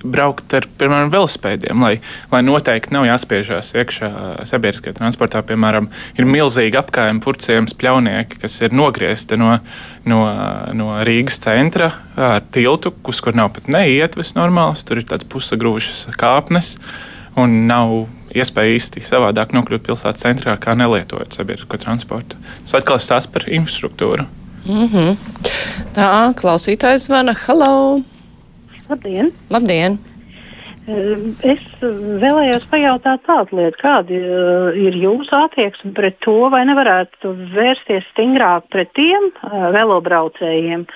braukt 0.05 0.55
ar, 0.55 0.67
piemēram, 0.79 1.11
velospēdiem, 1.13 1.83
lai, 1.83 1.99
lai 2.33 2.41
noteikti 2.47 2.95
nav 2.95 3.07
jāspiežās 3.09 3.73
iekšā 3.79 4.11
sabiedriskajā 4.49 4.97
transportā. 4.99 5.43
Piemēram, 5.47 5.91
ir 6.19 6.29
milzīgi 6.29 6.79
apgājumi, 6.81 7.23
purcējums, 7.25 7.77
pļaunieki, 7.79 8.41
kas 8.43 8.61
ir 8.63 8.77
nogriezti 8.77 9.39
no, 9.41 9.57
no, 10.09 10.21
no 10.79 10.91
Rīgas 11.07 11.41
centra 11.45 11.93
ar 12.19 12.45
tiltu, 12.55 12.95
uz 13.09 13.23
kur 13.25 13.37
nav 13.39 13.53
pat 13.57 13.71
neietves 13.73 14.35
normāls. 14.39 14.85
Tur 14.87 15.03
ir 15.03 15.09
tāds 15.11 15.29
pusagrūšas 15.31 16.07
kāpnes 16.19 16.77
un 17.39 17.65
nav 17.71 18.09
iespēja 18.35 18.77
īsti 18.77 19.03
savādāk 19.07 19.55
nokļūt 19.57 19.87
pilsētas 19.87 20.27
centrā, 20.27 20.57
kā 20.61 20.75
nelietojot 20.79 21.37
sabiedrisko 21.37 21.81
transportu. 21.81 22.39
Tas 22.65 22.79
atkal 22.81 23.01
stāsta 23.03 23.33
par 23.35 23.49
infrastruktūru. 23.49 24.29
Mm 24.69 24.87
-hmm. 24.93 25.17
Tā, 25.97 26.35
klausītājs 26.37 27.09
zvana. 27.09 27.35
Hello! 27.47 28.03
Labdien! 28.89 29.33
Labdien. 29.53 29.99
Ehm, 30.89 31.35
es 31.45 31.61
vēlējos 31.83 32.65
pajautāt 32.71 33.21
tādu 33.27 33.59
lietu, 33.59 33.77
kāda 33.83 34.15
eh, 34.17 34.79
ir 34.87 34.97
jūsu 34.97 35.35
attieksme 35.37 35.93
pret 35.97 36.17
to, 36.25 36.37
vai 36.53 36.63
nevarētu 36.69 37.35
vērsties 37.53 38.07
stingrāk 38.15 38.71
pret 38.73 38.95
tiem 38.97 39.29
uh, 39.29 39.69
velobraucējiem, 39.75 40.87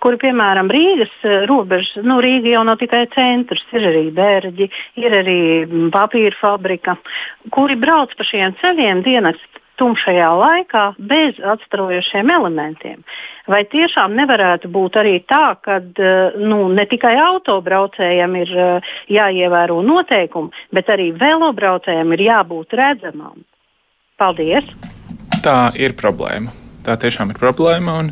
kuri, 0.00 0.20
piemēram, 0.24 0.72
Rīgas 0.72 1.12
uh, 1.28 1.44
robežas, 1.50 1.98
nu, 2.08 2.22
Rīga 2.24 2.54
jau 2.54 2.64
nav 2.64 2.80
tikai 2.80 3.04
centrs, 3.12 3.66
ir 3.76 3.84
arī 3.90 4.06
bērģi, 4.16 4.70
ir 5.04 5.18
arī 5.20 5.40
papīra 5.92 6.40
fabrika, 6.40 6.96
kuri 7.52 7.76
brauc 7.76 8.16
pa 8.16 8.24
šiem 8.24 8.56
ceļiem 8.62 9.04
dienas 9.04 9.44
tumšajā 9.80 10.28
laikā 10.38 10.84
bez 10.98 11.38
atstarojošiem 11.38 12.30
elementiem. 12.30 13.02
Vai 13.50 13.64
tiešām 13.68 14.14
nevarētu 14.16 14.70
būt 14.72 14.98
arī 15.02 15.18
tā, 15.28 15.56
ka 15.64 15.80
eh, 15.80 16.36
nu, 16.40 16.68
ne 16.72 16.86
tikai 16.90 17.14
autobraucējiem 17.20 18.38
ir 18.40 18.54
eh, 18.54 18.94
jāievēro 19.16 19.80
noteikumi, 19.84 20.54
bet 20.74 20.92
arī 20.94 21.10
velobraucējiem 21.20 22.16
ir 22.16 22.24
jābūt 22.28 22.78
redzamam? 22.80 23.44
Paldies! 24.20 24.68
Tā 25.44 25.74
ir 25.76 25.96
problēma. 25.98 26.54
Tā 26.84 26.96
tiešām 27.00 27.34
ir 27.34 27.40
problēma. 27.40 27.98
Un, 28.00 28.10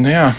nu 0.00 0.10
jā, 0.10 0.30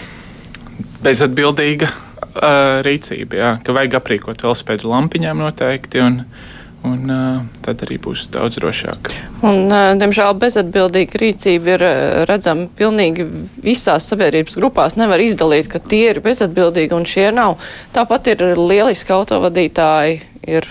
bezatbildīga 1.04 1.88
uh, 1.88 2.80
rīcība, 2.84 3.38
jā, 3.38 3.50
ka 3.64 3.72
vajag 3.76 3.96
aprīkot 4.00 4.44
velospēdu 4.44 4.90
lampiņām 4.90 5.40
noteikti. 5.44 6.02
Un, 6.04 6.20
uh, 6.24 6.57
Un, 6.86 7.10
uh, 7.10 7.42
tad 7.64 7.82
arī 7.82 7.96
būs 7.98 8.28
daudz 8.30 8.60
drošāk. 8.60 9.10
Un, 9.42 9.66
uh, 9.66 9.92
diemžēl 9.98 10.36
bezatbildīga 10.38 11.18
rīcība 11.18 11.72
ir 11.74 11.84
redzama 12.30 12.68
pilnīgi 12.78 13.26
visās 13.64 14.06
sabiedrības 14.10 14.58
grupās. 14.60 14.98
Nevar 15.00 15.22
izdalīt, 15.22 15.70
ka 15.72 15.82
tie 15.82 16.12
ir 16.12 16.22
bezatbildīgi 16.22 16.94
un 16.94 17.08
šie 17.08 17.30
nav. 17.34 17.58
Tāpat 17.96 18.30
ir 18.34 18.44
lieliski 18.54 19.14
autovadītāji, 19.16 20.20
ir 20.46 20.68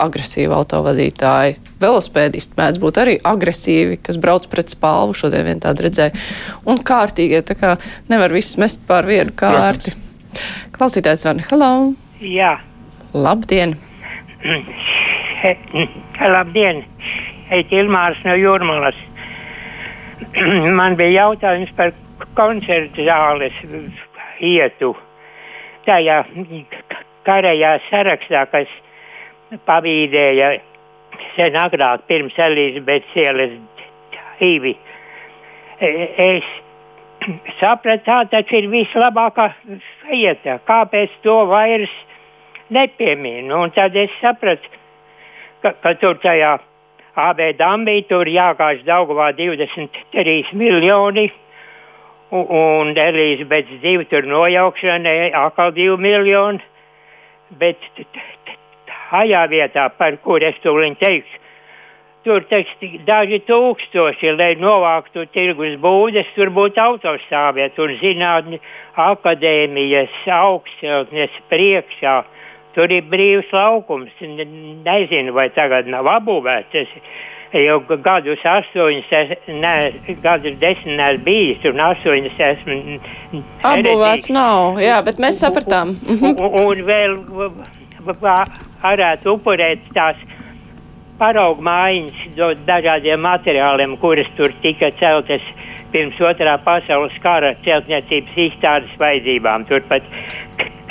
agresīvi 0.00 0.54
autovadītāji. 0.56 1.58
Velospēdisti 1.82 2.58
mēdz 2.58 2.80
būt 2.82 3.00
arī 3.02 3.14
agresīvi, 3.22 4.00
kas 4.02 4.18
brauc 4.20 4.48
pret 4.50 4.74
spalvu. 4.74 5.14
Šodien 5.18 5.46
vien 5.46 5.62
tādu 5.62 5.86
redzēju. 5.86 6.24
Un 6.70 6.82
kārtīgie, 6.82 7.44
tā 7.46 7.54
kā 7.58 7.76
nevar 8.10 8.34
visus 8.34 8.58
mest 8.58 8.82
pār 8.88 9.06
vienu 9.06 9.34
kārti. 9.38 9.94
Protams. 9.94 10.02
Klausītājs 10.74 11.22
Vana, 11.28 11.46
hello! 11.50 11.72
Jā. 12.18 12.56
Labdien! 13.14 13.76
Labdien! 15.44 16.84
Eit 17.52 17.72
Ilmārs 17.76 18.20
no 18.24 18.32
Jūrmalas. 18.38 18.96
Man 20.78 20.94
bija 20.96 21.26
jautājums 21.26 21.72
par 21.76 21.90
koncertu 22.38 23.04
zāles 23.04 23.58
ietu. 24.40 24.94
Tajā 25.84 26.22
karajā 27.28 27.74
sarakstā, 27.90 28.46
kas 28.52 28.72
pavīdēja 29.68 30.54
sen 31.34 31.58
agrāk 31.60 32.06
pirms 32.08 32.38
Elizabetes 32.46 33.18
ielas 33.20 33.52
divi. 34.38 34.72
E, 35.76 35.90
es 36.28 36.48
sapratu, 37.60 38.06
tā 38.06 38.22
taču 38.32 38.62
ir 38.62 38.70
vislabākā 38.72 39.50
vieta. 40.08 40.56
Kāpēc 40.64 41.20
to 41.26 41.36
vairs 41.52 41.92
nepieminu? 42.72 43.60
Un 43.60 43.76
tad 43.76 44.00
es 44.00 44.16
sapratu, 44.22 44.72
tur 46.00 46.20
tajā 46.22 46.58
AB 47.14 47.40
dambī 47.58 48.02
tur 48.08 48.26
jākāž 48.26 48.82
Daugavā 48.86 49.30
23 49.38 50.52
miljoni. 50.52 51.30
Un, 52.34 52.46
un 52.50 52.90
Elīzabetes 52.98 53.78
divi 53.82 54.08
tur 54.10 54.26
nojaukšanai 54.26 55.30
atkal 55.38 55.70
2 55.76 55.96
miljoni. 56.00 56.60
Bet 57.60 57.78
tajā 58.88 59.44
vietā, 59.52 59.88
par 59.94 60.16
kur 60.24 60.42
es 60.42 60.58
tūlīt 60.64 60.98
teikšu, 60.98 61.40
tur 62.24 62.42
teiks 62.50 62.72
daži 63.06 63.38
tūkstoši, 63.46 64.32
lai 64.34 64.54
novāktu 64.58 65.26
tirgus 65.30 65.76
būdes, 65.80 66.26
tur 66.34 66.50
būtu 66.56 66.80
autostāvvieta 66.82 67.84
un 67.84 67.94
zinātņu 68.00 68.60
akadēmijas 69.06 70.24
augstceltnes 70.34 71.36
priekšā. 71.52 72.22
Tur 72.74 72.90
ir 72.90 73.06
brīvs 73.10 73.52
laukums. 73.54 74.10
Nezinu, 74.20 75.34
vai 75.36 75.48
tagad 75.54 75.88
nav 75.90 76.08
apbūvēts. 76.16 76.74
Es 76.82 76.90
jau 77.54 77.78
gadus 78.02 78.42
astoņus, 78.50 79.12
ne, 79.62 79.74
gadus 80.24 80.58
desmit 80.62 80.98
neesmu 80.98 81.24
bijis, 81.26 81.64
un 81.70 81.82
astoņus 81.86 82.42
esmu. 82.50 82.78
Apbūvēts 83.70 84.32
nav, 84.34 84.80
jā, 84.82 84.98
bet 85.06 85.22
mēs 85.22 85.38
sapratām. 85.44 85.94
Un, 86.08 86.24
un, 86.34 86.60
un 86.64 86.84
vēl 86.88 87.18
varētu 88.04 89.36
upurēt 89.36 89.86
tās 89.94 90.18
paraugu 91.18 91.62
mājiņas 91.62 92.64
dažādiem 92.66 93.22
materiāliem, 93.22 93.94
kuras 94.02 94.28
tur 94.38 94.52
tika 94.64 94.90
celtas 94.98 95.44
pirms 95.94 96.18
otrā 96.26 96.56
pasaules 96.66 97.14
kara 97.22 97.52
celtniecības 97.62 98.38
izstādes 98.48 98.94
vajadzībām. 98.98 99.66
Turpat 99.70 100.06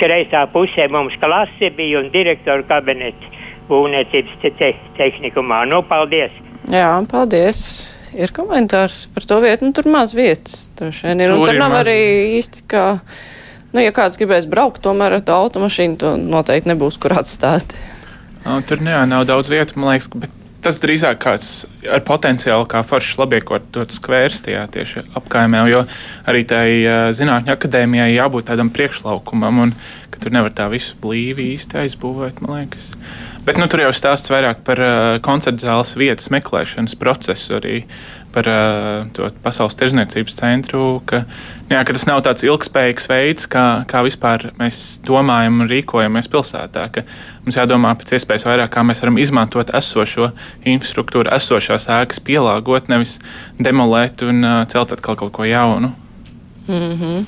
kreisā 0.00 0.44
pusē 0.52 0.88
mums 0.92 1.16
klase 1.22 1.70
bija 1.76 2.00
un 2.02 2.10
direktora 2.14 2.64
kabinets 2.68 3.40
būvniecības 3.68 4.40
te 4.42 4.52
te 4.58 4.72
tehnikumā. 4.98 5.64
Nu, 5.70 5.82
paldies! 5.88 6.34
Jā, 6.72 6.88
paldies! 7.10 7.60
Ir 8.14 8.30
komentārs 8.30 9.08
par 9.14 9.26
to 9.26 9.40
vietu, 9.42 9.66
nu 9.66 9.74
tur 9.74 9.88
maz 9.90 10.12
vietas. 10.14 10.68
Tur, 10.78 10.92
ir, 10.94 11.24
tur, 11.26 11.48
tur 11.48 11.58
nav 11.58 11.72
maz... 11.72 11.80
arī 11.82 12.36
īsti 12.38 12.62
kā, 12.70 12.84
nu, 13.72 13.82
ja 13.82 13.90
kāds 13.96 14.20
gribēs 14.20 14.46
braukt, 14.50 14.84
tomēr 14.84 15.18
ar 15.18 15.34
automašīnu 15.38 15.98
to 15.98 16.14
noteikti 16.20 16.70
nebūs 16.70 17.00
kur 17.02 17.16
atstāt. 17.18 17.74
Tur 18.68 18.84
jā, 18.84 19.02
nav 19.08 19.26
daudz 19.26 19.50
vietu, 19.50 19.80
man 19.80 19.96
liekas, 19.96 20.12
bet 20.14 20.43
tas 20.64 20.80
drīzāk 20.82 21.20
kāds 21.22 21.50
ar 21.86 22.02
potenciālu, 22.06 22.66
kā 22.70 22.80
foršs 22.86 23.18
labiekārtots 23.20 24.00
skvērs 24.00 24.42
tajā 24.46 24.64
tieši 24.74 25.04
apkaimē, 25.20 25.64
jo 25.70 25.84
arī 26.30 26.42
tai 26.48 26.66
zinātņu 27.16 27.54
akadēmijai 27.54 28.14
jābūt 28.14 28.48
tādam 28.50 28.72
priekšlaukumam, 28.74 29.62
un 29.66 29.76
ka 30.14 30.22
tur 30.22 30.34
nevar 30.34 30.54
tā 30.56 30.68
visu 30.72 30.96
blīvi 31.02 31.52
īsti 31.54 31.84
aizbūvēt, 31.84 32.42
man 32.44 32.60
liekas. 32.60 32.90
Bet 33.44 33.58
nu, 33.60 33.68
tur 33.68 33.82
jau 33.82 33.90
stāsts 33.92 34.32
vairāk 34.32 34.62
par 34.64 34.80
uh, 34.80 34.90
koncertu 35.24 35.66
zāles 35.66 35.92
vietas 36.00 36.30
meklēšanas 36.32 36.96
procesu, 36.96 37.58
arī 37.58 37.82
par 38.34 38.48
uh, 38.50 39.06
to 39.14 39.28
pasaules 39.44 39.76
tirzniecības 39.78 40.36
centru. 40.38 40.82
Ka, 41.08 41.22
jā, 41.70 41.80
ka 41.86 41.94
tas 41.96 42.06
nav 42.10 42.24
tāds 42.26 42.44
ilgspējīgs 42.46 43.08
veids, 43.10 43.48
kā, 43.50 43.64
kā 43.90 44.02
vispār 44.06 44.48
mēs 44.58 44.80
domājam 45.06 45.62
un 45.62 45.70
rīkojamies 45.70 46.30
pilsētā. 46.32 46.88
Mums 47.44 47.60
jādomā 47.60 47.94
pēc 48.00 48.16
iespējas 48.18 48.46
vairāk, 48.48 48.72
kā 48.74 48.84
mēs 48.86 49.02
varam 49.04 49.20
izmantot 49.22 49.72
esošo 49.78 50.32
infrastruktūru, 50.66 51.32
esošās 51.34 51.88
ēkas, 52.00 52.22
pielāgot, 52.26 52.90
nevis 52.92 53.18
demolēt 53.62 54.26
un 54.26 54.42
uh, 54.42 54.60
celt 54.70 54.96
atkal 54.96 55.18
kaut 55.20 55.34
ko 55.38 55.48
jaunu. 55.48 55.94
Mm 56.66 56.94
-hmm. 57.00 57.26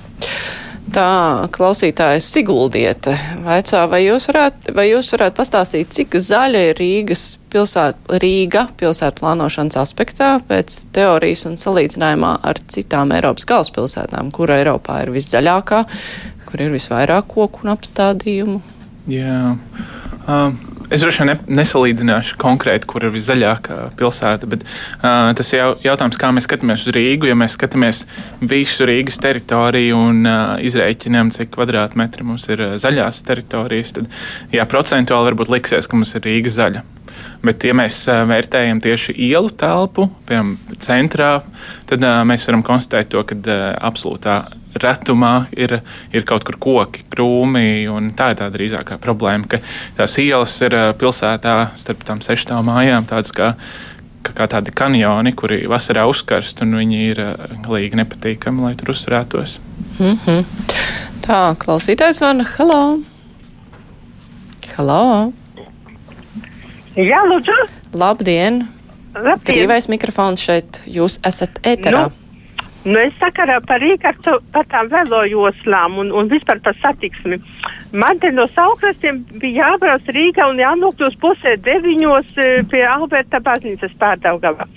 Tā 0.94 1.48
klausītājas 1.50 2.28
Siguldiete 2.30 3.16
vaicā, 3.42 3.82
vai 3.90 4.04
jūs, 4.04 4.28
varētu, 4.30 4.74
vai 4.76 4.86
jūs 4.92 5.10
varētu 5.12 5.36
pastāstīt, 5.40 5.90
cik 5.90 6.14
zaļa 6.22 6.62
ir 6.70 6.78
Rīgas 6.78 7.24
pilsēt, 7.56 7.98
Rīga 8.22 8.66
pilsētu 8.76 9.22
plānošanas 9.22 9.80
aspektā 9.80 10.36
pēc 10.48 10.78
teorijas 10.96 11.46
un 11.48 11.56
salīdzinājumā 11.60 12.36
ar 12.44 12.60
citām 12.72 13.14
Eiropas 13.16 13.48
galvaspilsētām, 13.48 14.30
kura 14.36 14.60
Eiropā 14.60 15.00
ir 15.06 15.14
viszaļākā, 15.16 15.82
kur 16.46 16.64
ir 16.66 16.74
visvairāk 16.76 17.28
koku 17.32 17.64
un 17.64 17.74
apstādījumu? 17.76 18.62
Jā. 19.10 19.54
Um. 20.26 20.75
Es 20.86 21.02
droši 21.02 21.24
vien 21.24 21.32
ne, 21.32 21.34
nesalīdzināšu 21.58 22.36
konkrēti, 22.38 22.86
kur 22.86 23.02
ir 23.02 23.10
viszaļākā 23.14 23.78
pilsēta, 23.98 24.46
bet 24.50 24.62
uh, 24.62 25.32
tas 25.34 25.48
ir 25.50 25.58
jau, 25.58 25.70
jautājums, 25.82 26.18
kā 26.20 26.30
mēs 26.34 26.46
skatāmies 26.46 26.84
uz 26.86 26.94
Rīgu. 26.94 27.26
Ja 27.26 27.34
mēs 27.38 27.56
skatāmies 27.58 28.04
visu 28.38 28.86
Rīgas 28.86 29.18
teritoriju 29.22 29.98
un 29.98 30.20
uh, 30.30 30.52
izrēķinām, 30.62 31.32
cik 31.34 31.50
kvadrātmetri 31.56 32.26
mums 32.26 32.46
ir 32.54 32.62
uh, 32.62 32.76
zaļās 32.78 33.18
teritorijas, 33.26 33.96
tad 33.98 34.06
jā, 34.54 34.66
procentuāli 34.70 35.32
varbūt 35.32 35.50
liksies, 35.56 35.90
ka 35.90 35.98
mums 35.98 36.14
ir 36.14 36.22
Rīga 36.28 36.54
zaļa. 36.54 36.84
Bet, 37.46 37.66
ja 37.66 37.74
mēs 37.76 37.98
vērtējam 38.06 38.78
tieši 38.84 39.14
ielu 39.26 39.50
telpu, 39.58 40.06
piemēram, 40.28 40.78
centrā, 40.82 41.32
tad 41.90 42.06
uh, 42.06 42.22
mēs 42.28 42.46
varam 42.46 42.62
konstatēt 42.66 43.10
to, 43.10 43.26
ka 43.26 43.38
uh, 43.42 43.66
absolūtā 43.90 44.38
retumā 44.82 45.46
ir, 45.56 45.80
ir 46.12 46.26
kaut 46.28 46.44
kur 46.46 46.58
koki, 46.60 47.04
krūmi. 47.12 47.86
Tā 48.16 48.30
ir 48.32 48.40
tā 48.40 48.48
drīzākā 48.52 48.98
problēma, 49.02 49.48
ka 49.50 49.60
tās 49.98 50.16
ielas 50.22 50.54
ir 50.66 50.76
pilsētā 51.00 51.56
starp 51.78 52.04
tām 52.06 52.22
sešām 52.24 52.66
mājām 52.66 53.08
tādas 53.08 53.34
kā, 53.36 53.54
kā 54.26 54.48
tādi 54.50 54.74
kanjoni, 54.76 55.32
kuri 55.38 55.62
vasarā 55.70 56.06
uzkarst, 56.10 56.62
un 56.64 56.76
viņi 56.80 57.02
ir 57.10 57.22
galīgi 57.66 58.02
nepatīkami, 58.02 58.66
lai 58.68 58.74
tur 58.78 58.94
uzturētos. 58.94 59.58
Mm 59.98 60.18
-hmm. 60.26 60.44
Tā, 61.26 61.56
klausītājs 61.58 62.20
vana, 62.20 62.44
hello! 62.56 63.00
Hello! 64.76 65.32
Jā, 66.96 67.24
lūdzu! 67.28 67.56
Labdien! 67.94 68.66
Labdien. 69.16 69.40
Brīvais 69.48 69.88
mikrofons 69.88 70.42
šeit, 70.44 70.80
jūs 70.84 71.18
esat 71.24 71.58
ēterā. 71.64 72.06
Nu. 72.08 72.25
Nu, 72.86 73.00
es 73.02 73.14
sakarā 73.18 73.56
par 73.66 73.80
Rīgā 73.82 74.12
par 74.54 74.66
tām 74.70 74.86
velojoslām 74.92 75.96
un, 75.98 76.12
un 76.14 76.28
vispār 76.30 76.60
par 76.62 76.76
satiksmi. 76.78 77.40
Man 77.90 78.20
te 78.22 78.30
no 78.30 78.44
saukrastiem 78.54 79.24
bija 79.42 79.72
jābrauc 79.72 80.06
Rīgā 80.14 80.46
un 80.52 80.60
jānokļūst 80.62 81.18
pusē 81.18 81.56
deviņos 81.66 82.30
e, 82.38 82.46
pie 82.70 82.84
Alberta 82.86 83.40
baznīcas 83.42 83.96
pārdaugavā. 83.98 84.68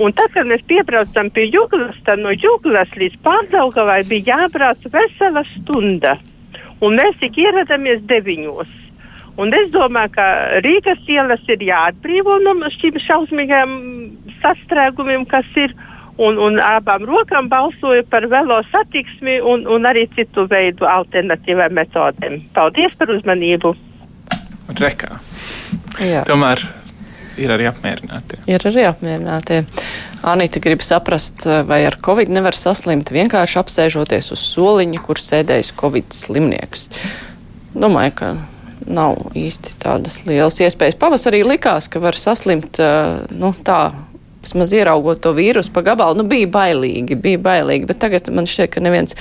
Un 0.00 0.16
tad, 0.16 0.32
kad 0.32 0.48
mēs 0.48 0.64
piebraucam 0.70 1.28
pie 1.36 1.50
Juglas, 1.52 2.00
tad 2.06 2.22
no 2.24 2.32
Juglas 2.32 2.96
līdz 2.96 3.20
pārdaugavai 3.26 4.00
bija 4.08 4.38
jābrauc 4.38 4.88
vesela 4.96 5.44
stunda. 5.52 6.16
Un 6.80 6.96
mēs 6.96 7.20
tik 7.20 7.36
ieradāmies 7.44 8.00
deviņos. 8.08 8.72
Un 9.36 9.52
es 9.56 9.68
domāju, 9.76 10.14
ka 10.16 10.26
Rīgas 10.64 11.04
ielas 11.12 11.44
ir 11.52 11.60
jāatbrīvo 11.68 12.40
no 12.40 12.56
šīm 12.80 12.96
šausmīgajiem 13.04 13.78
sastrēgumiem, 14.40 15.28
kas 15.28 15.48
ir 15.60 15.76
un, 16.20 16.38
un 16.38 16.58
abām 16.64 17.06
rokām 17.08 17.48
balsoju 17.50 18.04
par 18.12 18.26
velo 18.30 18.60
satiksmi 18.70 19.38
un, 19.40 19.64
un 19.70 19.88
arī 19.88 20.06
citu 20.16 20.46
veidu 20.50 20.88
alternatīvām 20.88 21.76
metodēm. 21.80 22.42
Paldies 22.56 22.96
par 23.00 23.12
uzmanību! 23.14 23.74
Rekā. 24.80 25.16
Jā. 26.04 26.22
Tomēr 26.28 26.62
ir 27.40 27.50
arī 27.54 27.66
apmierināti. 27.70 28.38
Ir 28.50 28.62
arī 28.68 28.84
apmierināti. 28.88 29.64
Anita 30.30 30.60
grib 30.62 30.84
saprast, 30.84 31.46
vai 31.66 31.82
ar 31.88 31.96
covid 32.04 32.30
nevar 32.32 32.56
saslimt 32.56 33.10
vienkārši 33.14 33.58
apsēžoties 33.62 34.30
uz 34.36 34.44
soliņa, 34.52 35.02
kur 35.06 35.20
sēdējis 35.20 35.72
covid 35.80 36.12
slimnieks. 36.14 36.90
Domāju, 37.72 38.14
ka 38.20 38.30
nav 38.90 39.18
īsti 39.36 39.76
tādas 39.80 40.20
lielas 40.28 40.58
iespējas. 40.60 40.98
Pavasarī 41.00 41.42
likās, 41.46 41.88
ka 41.90 42.02
var 42.02 42.18
saslimt 42.18 42.80
nu, 43.30 43.52
tā 43.64 43.80
vismaz 44.44 44.72
ieraugot 44.76 45.20
to 45.24 45.32
vīrusu 45.36 45.72
pa 45.74 45.82
gabalu, 45.86 46.20
nu, 46.20 46.28
bija 46.30 46.48
bailīgi, 46.50 47.18
bija 47.20 47.40
bailīgi, 47.42 47.88
bet 47.88 48.00
tagad 48.02 48.30
man 48.34 48.48
šķiet, 48.48 48.72
ka 48.74 48.84
neviens 48.84 49.16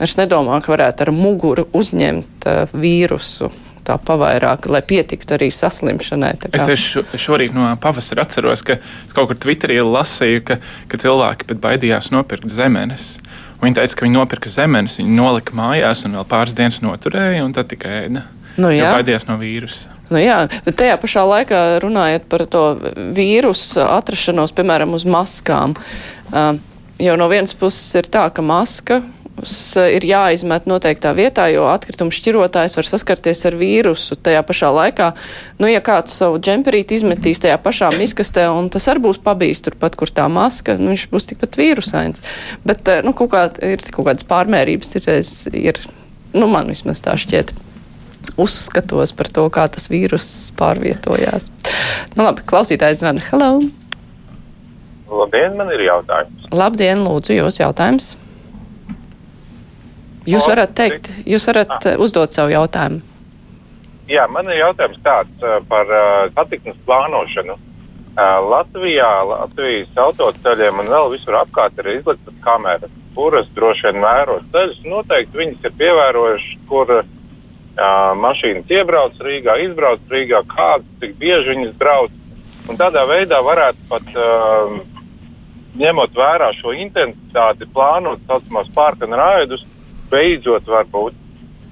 vairs 0.00 0.16
nedomā, 0.20 0.58
ka 0.64 0.74
varētu 0.74 1.06
ar 1.06 1.12
muguru 1.14 1.68
uzņemt 1.76 2.48
uh, 2.50 2.74
vīrusu. 2.74 3.52
Tā 3.84 3.98
pavairāk, 4.00 4.64
lai 4.72 4.80
pietiktu 4.80 5.34
arī 5.36 5.50
saslimšanai. 5.52 6.30
Es 6.56 6.70
šo, 6.80 7.02
šorīt 7.20 7.52
no 7.52 7.66
pavasara 7.82 8.24
atceros, 8.24 8.62
ka 8.64 8.78
kaut 9.12 9.28
kur 9.28 9.36
Twitterī 9.36 9.76
lasīju, 9.84 10.40
ka, 10.48 10.56
ka 10.88 11.00
cilvēki 11.02 11.50
pat 11.50 11.60
baidījās 11.66 12.08
nopirkt 12.14 12.48
zemenes. 12.48 13.18
Viņi 13.60 13.76
teica, 13.76 13.98
ka 13.98 14.06
viņi 14.06 14.16
nopirka 14.16 14.52
zemenes, 14.52 14.96
viņi 15.02 15.18
nolika 15.18 15.52
mājās 15.60 16.06
un 16.08 16.16
vēl 16.16 16.24
pāris 16.32 16.56
dienas 16.56 16.80
noturēja, 16.80 17.44
un 17.44 17.52
tad 17.52 17.68
tikai 17.74 17.92
ēda. 18.06 18.24
Nu, 18.56 18.72
jā, 18.72 18.88
baidījās 18.96 19.28
no 19.28 19.36
vīrusa. 19.36 19.93
Nu 20.14 20.20
jā, 20.22 20.44
bet 20.62 20.78
tajā 20.78 20.94
pašā 21.02 21.24
laikā 21.26 21.64
runājot 21.82 22.28
par 22.30 22.46
to 22.46 22.62
vīrusu 23.16 23.82
atrašanos, 23.82 24.54
piemēram, 24.54 24.94
uz 24.94 25.02
maskām. 25.10 25.74
Uh, 26.30 26.54
jau 27.02 27.16
no 27.18 27.26
vienas 27.32 27.56
puses 27.58 27.88
ir 27.98 28.06
tā, 28.06 28.28
ka 28.30 28.44
maska 28.46 29.02
ir 29.90 30.04
jāizmet 30.06 30.68
noteiktā 30.70 31.10
vietā, 31.16 31.48
jo 31.50 31.64
atkrituma 31.66 32.14
šķirotājs 32.14 32.76
var 32.78 32.86
saskarties 32.86 33.42
ar 33.48 33.56
vīrusu 33.58 34.14
tajā 34.22 34.44
pašā 34.46 34.70
laikā. 34.70 35.10
Nu, 35.58 35.66
ja 35.66 35.82
kāds 35.82 36.14
savu 36.14 36.38
džemperīti 36.38 37.00
izmetīs 37.00 37.42
tajā 37.42 37.58
pašā 37.64 37.90
miskastē, 37.98 38.46
un 38.54 38.70
tas 38.70 38.86
arī 38.92 39.02
būs 39.08 39.18
pabijis 39.24 39.64
turpat, 39.66 39.98
kur 39.98 40.14
tā 40.14 40.28
maska, 40.30 40.78
nu, 40.78 40.92
viņš 40.94 41.08
būs 41.10 41.30
tikpat 41.32 41.58
vīrusains. 41.58 42.22
Bet, 42.62 42.86
nu, 43.02 43.16
kaut 43.18 43.34
kā 43.34 43.48
ir 43.66 43.82
kaut 43.90 44.06
kādas 44.12 44.30
pārmērības, 44.30 44.94
ir, 45.00 45.12
ir 45.58 45.82
nu, 46.38 46.46
man 46.46 46.70
vismaz 46.70 47.02
tā 47.02 47.18
šķiet 47.18 47.50
uzskatos 48.40 49.12
par 49.16 49.30
to, 49.32 49.46
kā 49.52 49.66
tas 49.72 49.88
vīrus 49.92 50.28
pārvietojās. 50.58 51.50
Nu, 52.16 52.24
labi, 52.26 52.44
klausītājs 52.48 53.02
zvana. 53.02 53.22
Hello! 53.30 53.58
Labdien, 55.14 55.56
man 55.58 55.70
ir 55.74 55.84
jautājums. 55.86 56.46
Labdien, 56.54 57.02
lūdzu, 57.06 57.36
jūs 57.36 57.60
jautājums. 57.60 58.14
Jūs 60.24 60.46
varat 60.48 60.72
teikt, 60.76 61.10
jūs 61.28 61.44
varat 61.50 61.74
ah. 61.76 62.00
uzdot 62.00 62.32
savu 62.32 62.54
jautājumu. 62.54 63.02
Jā, 64.08 64.24
man 64.28 64.48
ir 64.52 64.60
jautājums 64.60 65.00
tāds 65.04 65.44
uh, 65.44 65.60
par 65.68 65.88
uh, 65.88 66.26
satiksmes 66.36 66.80
plānošanu. 66.88 67.60
Latvijā, 68.14 69.08
Latvijas 69.26 69.96
autoceļiem 69.98 70.76
un 70.84 70.90
vēl 70.92 71.08
visur 71.16 71.34
apkārt 71.34 71.80
ir 71.82 71.88
izliktas 71.96 72.36
kameras, 72.44 72.92
kuras 73.16 73.48
droši 73.56 73.88
vien 73.88 73.98
vēro 74.04 74.36
ceļus. 74.52 74.84
Noteikti 74.86 75.40
viņas 75.40 75.66
ir 75.66 75.74
pievērojušas, 75.80 76.60
kur 76.68 76.92
Uh, 76.94 77.08
mašīnas 77.76 78.70
iebrauc 78.70 79.18
Rīgā, 79.18 79.56
izbrauc 79.64 80.00
Rīgā, 80.10 80.44
kādas, 80.46 80.86
cik 81.00 81.16
bieži 81.18 81.54
viņas 81.54 81.74
brauc. 81.78 82.10
Un 82.68 82.78
tādā 82.80 83.04
veidā 83.06 83.40
varētu 83.44 83.88
pat, 83.90 84.06
uh, 84.16 84.78
ņemot 85.76 86.14
vērā 86.16 86.52
šo 86.56 86.72
intensitāti, 86.72 87.68
plānot 87.74 88.22
tā 88.24 88.38
saucamās 88.38 88.70
pārkanu 88.74 89.18
raidus, 89.18 89.66
beidzot 90.10 90.66
varbūt, 90.70 91.14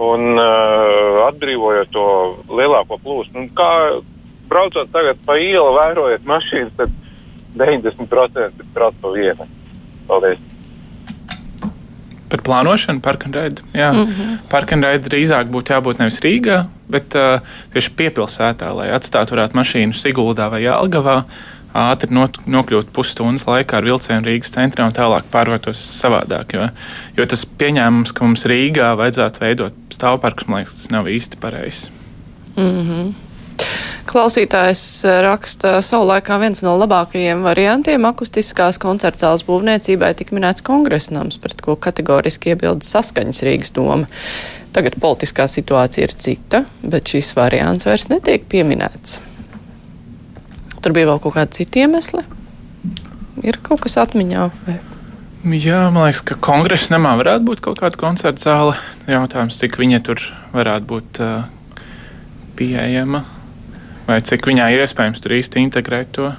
un 0.03 0.35
uh, 0.35 1.23
atbrīvojot 1.29 1.93
to 1.95 2.07
lielāko 2.51 2.99
plūsmu. 2.99 3.49
Kā 3.57 4.03
braucot 4.51 4.91
tagad 4.93 5.23
pa 5.25 5.39
ielu, 5.39 5.71
vērojot 5.79 6.27
mašīnas, 6.29 6.75
tad 6.77 6.91
90% 7.57 8.43
ir 8.43 8.73
brauc 8.75 8.99
pa 9.01 9.15
vienu. 9.15 9.49
Paldies! 10.09 10.43
Par 12.33 12.41
plānošanu, 12.47 13.03
parkanraidu. 13.05 13.65
Jā, 13.77 13.91
mm 13.93 14.07
-hmm. 14.07 14.37
parkanraidu 14.49 15.11
drīzāk 15.13 15.51
būtu 15.53 15.75
jābūt 15.75 15.99
nevis 16.01 16.21
Rīgā, 16.25 16.65
bet 16.89 17.15
uh, 17.15 17.41
tieši 17.75 17.91
piepilsētā, 17.97 18.71
lai 18.77 18.89
atstātu 18.97 19.37
varētu 19.37 19.59
mašīnu 19.59 19.93
Siguldā 19.93 20.51
vai 20.51 20.63
Jālgavā. 20.65 21.25
Ātri 21.73 22.13
not, 22.13 22.37
nokļūt 22.47 22.91
pusstundas 22.93 23.47
laikā 23.49 23.79
ar 23.79 23.85
vilcienu 23.85 24.29
Rīgas 24.29 24.53
centrā 24.53 24.85
un 24.85 24.93
tālāk 24.93 25.25
pārvērtos 25.33 25.81
savādāk. 26.01 26.53
Jo, 26.53 26.69
jo 27.17 27.25
tas 27.25 27.47
pieņēmums, 27.47 28.13
ka 28.13 28.25
mums 28.25 28.45
Rīgā 28.45 28.93
vajadzētu 28.97 29.41
veidot 29.41 29.73
stāvparkus, 29.91 30.49
man 30.49 30.61
liekas, 30.61 30.83
tas 30.83 30.91
nav 30.93 31.09
īsti 31.09 31.41
pareizs. 31.41 31.91
Mm 32.57 32.81
-hmm. 32.89 33.13
Klausītājs 34.13 34.83
eh, 35.07 35.21
raksta, 35.25 35.77
savulaikā 35.85 36.37
viens 36.43 36.63
no 36.67 36.75
labākajiem 36.81 37.45
variantiem 37.47 38.05
akustiskās 38.09 38.81
koncertzāles 38.83 39.45
būvniecībai 39.47 40.13
tik 40.19 40.35
minēts 40.35 40.65
kongresnams, 40.67 41.39
pret 41.43 41.63
ko 41.65 41.77
kategoriski 41.79 42.53
iebilda 42.53 42.87
saskaņas 42.87 43.43
Rīgas 43.47 43.75
doma. 43.77 44.11
Tagad 44.73 44.97
politiskā 45.01 45.47
situācija 45.53 46.09
ir 46.09 46.15
cita, 46.17 46.63
bet 46.83 47.11
šis 47.13 47.35
variants 47.37 47.85
vairs 47.87 48.09
netiek 48.09 48.47
pieminēts. 48.49 49.21
Tur 50.83 50.95
bija 50.97 51.13
vēl 51.13 51.21
kaut 51.23 51.37
kādi 51.37 51.61
citi 51.61 51.85
iemesli. 51.85 52.25
Ir 53.47 53.59
kaut 53.63 53.85
kas 53.85 54.01
atmiņā. 54.03 54.49
Vai? 54.67 54.79
Jā, 55.43 55.85
man 55.91 56.09
liekas, 56.09 56.23
ka 56.27 56.37
kongresa 56.39 56.95
namā 56.95 57.17
varētu 57.19 57.47
būt 57.49 57.63
kaut 57.65 57.81
kāda 57.83 57.99
koncerta 57.99 58.45
zāle. 58.45 58.75
Jautājums, 59.11 59.59
cik 59.59 59.79
viņa 59.81 60.03
tur 60.07 60.25
varētu 60.55 60.89
būt 60.91 61.21
uh, 61.23 61.47
pieejama, 62.59 63.25
vai 64.07 64.21
cik 64.21 64.47
viņā 64.47 64.71
ir 64.73 64.85
iespējams 64.85 65.23
tur 65.23 65.37
īsti 65.39 65.63
integrēt 65.63 66.13
to 66.13 66.33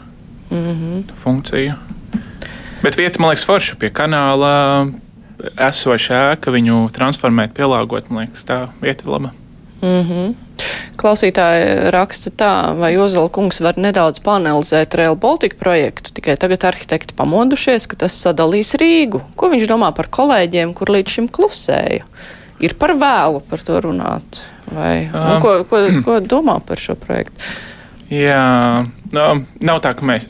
mm 0.49 0.57
-hmm. 0.57 1.03
funkciju. 1.15 1.73
Bet 2.83 2.97
vieta, 2.97 3.19
man 3.19 3.29
liekas, 3.31 3.45
forša 3.45 3.75
pie 3.79 3.89
kanāla 3.89 4.91
esošā 5.55 6.33
ēka, 6.33 6.51
viņu 6.51 6.89
transformēt, 6.95 7.53
pielāgot, 7.57 8.09
man 8.09 8.25
liekas, 8.25 8.45
tā 8.47 8.67
vieta 8.81 9.05
ir 9.05 9.11
laba. 9.11 9.31
Mm 9.81 10.03
-hmm. 10.07 10.33
Klausītāji 10.95 11.89
raksta 11.91 12.29
tā, 12.29 12.53
vai 12.77 12.97
Ozola 12.97 13.29
kungs 13.29 13.59
var 13.61 13.73
nedaudz 13.77 14.19
panelizēt 14.19 14.95
Rail 14.95 15.15
Baltica 15.15 15.55
projektu, 15.59 16.13
tikai 16.13 16.37
tagad 16.37 16.63
arhitekti 16.63 17.13
pamodušies, 17.17 17.87
ka 17.87 17.95
tas 17.95 18.25
sadalīs 18.25 18.75
Rīgu. 18.79 19.21
Ko 19.35 19.49
viņš 19.49 19.67
domā 19.67 19.91
par 19.95 20.07
kolēģiem, 20.07 20.73
kur 20.73 20.87
līdz 20.93 21.09
šim 21.09 21.27
klusēja? 21.27 22.03
Ir 22.59 22.73
par 22.79 22.93
vēlu 22.95 23.41
par 23.49 23.59
to 23.59 23.79
runāt, 23.81 24.43
vai 24.71 25.07
um, 25.09 25.37
ko, 25.43 25.55
ko, 25.69 25.81
ko 26.05 26.19
domā 26.23 26.59
par 26.65 26.81
šo 26.81 26.95
projektu? 26.99 27.39
Jā, 28.13 28.83
no, 29.15 29.25
nav 29.65 29.81
tā, 29.83 29.93
ka 29.97 30.05
mēs, 30.05 30.27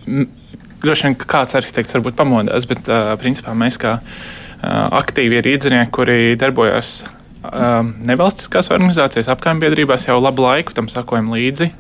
droši 0.84 1.10
vien 1.10 1.18
kāds 1.20 1.58
arhitekts 1.58 1.98
varbūt 1.98 2.18
pamodās, 2.20 2.68
bet 2.70 2.88
uh, 2.92 3.14
principā 3.20 3.56
mēs 3.58 3.80
kā 3.82 3.98
uh, 4.00 4.88
aktīvi 5.02 5.42
ir 5.42 5.52
iedzinieki, 5.56 5.92
kuri 5.96 6.18
darbojas 6.40 7.02
uh, 7.04 7.82
nevalstiskās 8.08 8.72
organizācijas, 8.74 9.32
apkaimbiedrībās 9.34 10.08
jau 10.08 10.20
labu 10.22 10.46
laiku 10.46 10.76
tam 10.78 10.90
sakojam 10.92 11.32
līdzi. 11.34 11.72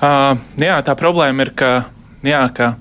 Uh, 0.00 0.34
jā, 0.60 0.78
tā 0.86 0.96
problēma 0.98 1.46
ir, 1.46 1.52
ka, 1.58 1.72
jā, 2.26 2.42
ka 2.56 2.74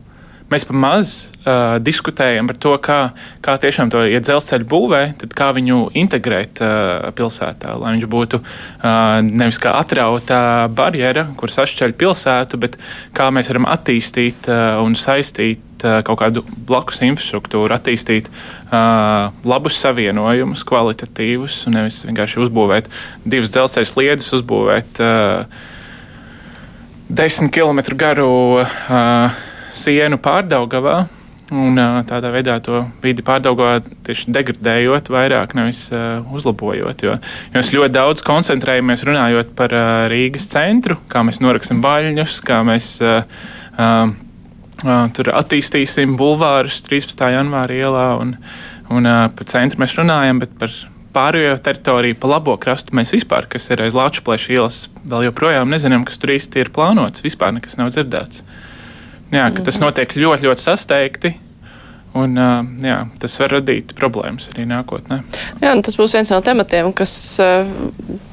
mēs 0.50 0.66
pa 0.66 0.76
maz 0.76 1.14
uh, 1.44 1.78
diskutējam 1.84 2.50
par 2.50 2.58
to, 2.62 2.74
kā, 2.84 3.00
kā 3.46 3.56
tiešām 3.62 3.92
to 3.94 4.02
ja 4.08 4.22
dzelzceļu 4.24 4.68
būvē, 4.70 5.02
tad 5.22 5.34
kā 5.38 5.52
viņu 5.56 5.80
integrēt 6.00 6.62
uh, 6.66 7.10
pilsētā, 7.16 7.76
lai 7.80 7.96
viņš 7.96 8.10
būtu 8.10 8.42
uh, 8.42 9.20
nevis 9.26 9.62
kā 9.62 9.76
atrauta 9.80 10.42
barjera, 10.74 11.28
kur 11.40 11.54
sašķeļ 11.54 11.96
pilsētu, 12.00 12.62
bet 12.62 12.78
kā 13.18 13.30
mēs 13.34 13.52
varam 13.54 13.70
attīstīt 13.70 14.50
uh, 14.52 14.82
un 14.84 14.98
saistīt 14.98 15.66
kaut 15.80 16.20
kādu 16.20 16.42
blakus 16.68 16.98
infrastruktūru, 17.08 17.72
attīstīt 17.72 18.26
uh, 18.28 19.30
labus 19.48 19.78
savienojumus, 19.80 20.66
kvalitatīvus, 20.68 21.62
un 21.70 21.78
nevis 21.78 22.02
vienkārši 22.04 22.42
uzbūvēt 22.44 22.90
divas 23.24 23.54
dzelzceļa 23.54 23.88
sliedes, 23.88 24.34
uzbūvēt 24.36 25.00
uh, 25.00 25.46
desmit 27.08 27.54
km 27.56 27.80
garu 27.96 28.34
uh, 28.60 29.40
sienu 29.76 30.20
pārdaugavā. 30.22 31.02
Un, 31.50 31.80
tādā 32.06 32.30
veidā 32.30 32.60
to 32.62 32.84
vidi 33.02 33.24
pārdaugā 33.26 33.80
tieši 34.06 34.30
degradējot 34.36 35.08
vairāk, 35.10 35.56
nevis 35.58 35.88
uh, 35.90 36.22
uzlabojot. 36.30 37.02
Jo, 37.02 37.16
jo 37.18 37.56
mēs 37.56 37.72
ļoti 37.74 37.96
daudz 37.96 38.22
koncentrējamies 38.28 39.06
runājot 39.10 39.56
par 39.58 39.74
uh, 39.74 39.88
Rīgas 40.12 40.46
centru, 40.52 41.00
kā 41.10 41.24
mēs 41.26 41.42
noraksim 41.42 41.82
vaļņus, 41.82 42.36
kā 42.46 42.60
mēs 42.68 42.92
uh, 43.02 43.42
uh, 43.82 44.14
tur 45.18 45.34
attīstīsim 45.42 46.14
bulvārus 46.20 46.84
13. 46.86 47.26
janvāra 47.40 47.82
ielā. 47.82 48.08
Un, 48.22 48.38
un 48.94 49.10
uh, 49.10 49.26
par 49.34 49.50
centru 49.50 49.82
mēs 49.82 49.98
runājam, 49.98 50.44
bet 50.46 50.54
par 50.62 50.78
pārējo 51.16 51.58
teritoriju, 51.66 52.18
pa 52.22 52.30
labo 52.30 52.56
krastu 52.62 52.96
mēs 52.98 53.14
vispār, 53.16 53.50
kas 53.50 53.70
ir 53.74 53.82
aiz 53.84 53.98
Latvijas 53.98 54.50
ielas, 54.54 54.82
vēl 55.02 55.30
joprojām 55.30 55.72
nezinām, 55.72 56.06
kas 56.06 56.22
tur 56.22 56.36
īsti 56.36 56.62
ir 56.62 56.74
plānots. 56.76 57.26
Vispār 57.26 57.56
nekas 57.58 57.80
nav 57.80 57.90
dzirdēts. 57.94 58.44
Jā, 59.30 59.46
ka 59.54 59.62
tas 59.66 59.78
notiek 59.82 60.16
ļoti, 60.18 60.48
ļoti 60.48 60.64
sasteigti. 60.64 61.36
Un, 62.18 62.34
jā, 62.82 63.04
tas 63.22 63.36
var 63.42 63.52
radīt 63.60 63.94
problēmas 63.98 64.50
arī 64.54 64.66
nākotnē. 64.70 65.20
Jā, 65.62 65.76
tas 65.86 65.98
būs 66.00 66.16
viens 66.18 66.32
no 66.34 66.40
tematiem, 66.42 66.90
kas 66.98 67.14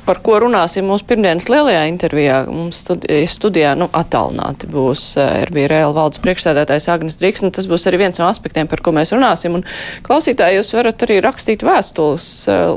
par 0.07 0.21
ko 0.25 0.39
runāsim 0.41 0.87
mūsu 0.89 1.05
pirmdienas 1.11 1.49
lielajā 1.51 1.83
intervijā. 1.91 2.39
Mums 2.49 2.85
studijā 3.33 3.75
nu, 3.77 3.89
attālināti 3.93 4.71
būs 4.71 5.03
RBRL 5.51 5.93
valdes 5.97 6.23
priekšsēdētājs 6.25 6.89
Agnes 6.95 7.19
Drīks, 7.21 7.45
un 7.45 7.53
tas 7.53 7.69
būs 7.69 7.85
arī 7.91 8.01
viens 8.07 8.21
no 8.23 8.29
aspektiem, 8.31 8.71
par 8.71 8.81
ko 8.87 8.95
mēs 8.97 9.13
runāsim. 9.13 9.59
Un 9.59 9.67
klausītāji, 10.07 10.61
jūs 10.61 10.73
varat 10.79 11.05
arī 11.05 11.19
rakstīt 11.27 11.67
vēstules 11.67 12.29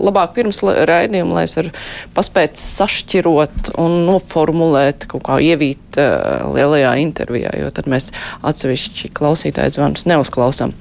labāk 0.02 0.36
pirms 0.36 0.60
raidījuma, 0.66 1.40
lai 1.40 1.46
es 1.48 1.56
varu 1.60 1.72
paspēt 2.18 2.60
sašķirot 2.60 3.72
un 3.80 4.02
noformulēt 4.10 5.08
kaut 5.14 5.28
kā 5.30 5.40
ievīt 5.48 6.00
lielajā 6.00 6.92
intervijā, 7.06 7.54
jo 7.62 7.72
tad 7.76 7.88
mēs 7.92 8.12
atsevišķi 8.46 9.14
klausītāju 9.16 9.78
zvanus 9.78 10.08
neuzklausām. 10.10 10.74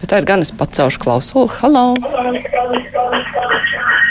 Bet 0.00 0.10
tā 0.12 0.20
ir 0.20 0.26
gan 0.28 0.44
es 0.44 0.52
pacelšu 0.54 1.00
klausulu. 1.02 1.48
Halo! 1.60 1.84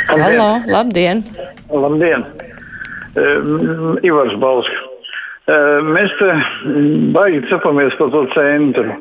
Halo, 0.10 0.50
labdien! 0.68 1.24
Labdien! 1.70 2.26
Uh, 3.16 3.96
Ivars 4.04 4.36
Balskis. 4.42 4.82
Uh, 5.46 5.80
mēs 5.86 6.14
te 6.18 6.32
baigi 7.14 7.44
cepamies 7.52 7.94
par 8.00 8.10
to 8.14 8.26
centru. 8.34 8.96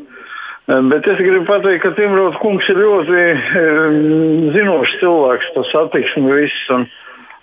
Uh, 0.68 0.82
bet 0.90 1.08
es 1.08 1.18
gribu 1.18 1.46
pateikt, 1.48 1.82
ka 1.82 1.94
Timrods 1.96 2.36
kungs 2.42 2.68
ir 2.68 2.78
ļoti 2.78 3.22
uh, 3.32 3.96
zinošs 4.54 4.98
cilvēks 5.00 5.50
par 5.56 5.66
satiksmi 5.72 6.28
viss. 6.28 6.68
Un, 6.76 6.86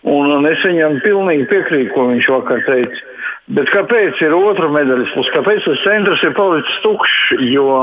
un, 0.06 0.32
un 0.38 0.48
es 0.50 0.62
viņam 0.66 1.02
pilnīgi 1.04 1.50
piekrītu, 1.50 1.92
ko 1.96 2.08
viņš 2.14 2.30
vakar 2.38 2.64
teica. 2.70 3.04
Bet 3.52 3.74
kāpēc 3.74 4.22
ir 4.24 4.38
otra 4.38 4.70
medaļas 4.72 5.12
puse? 5.16 5.34
Kāpēc 5.34 5.66
tas 5.66 5.82
centrs 5.84 6.22
ir 6.24 6.38
palicis 6.38 6.82
tukšs? 6.86 7.42
Jo 7.52 7.82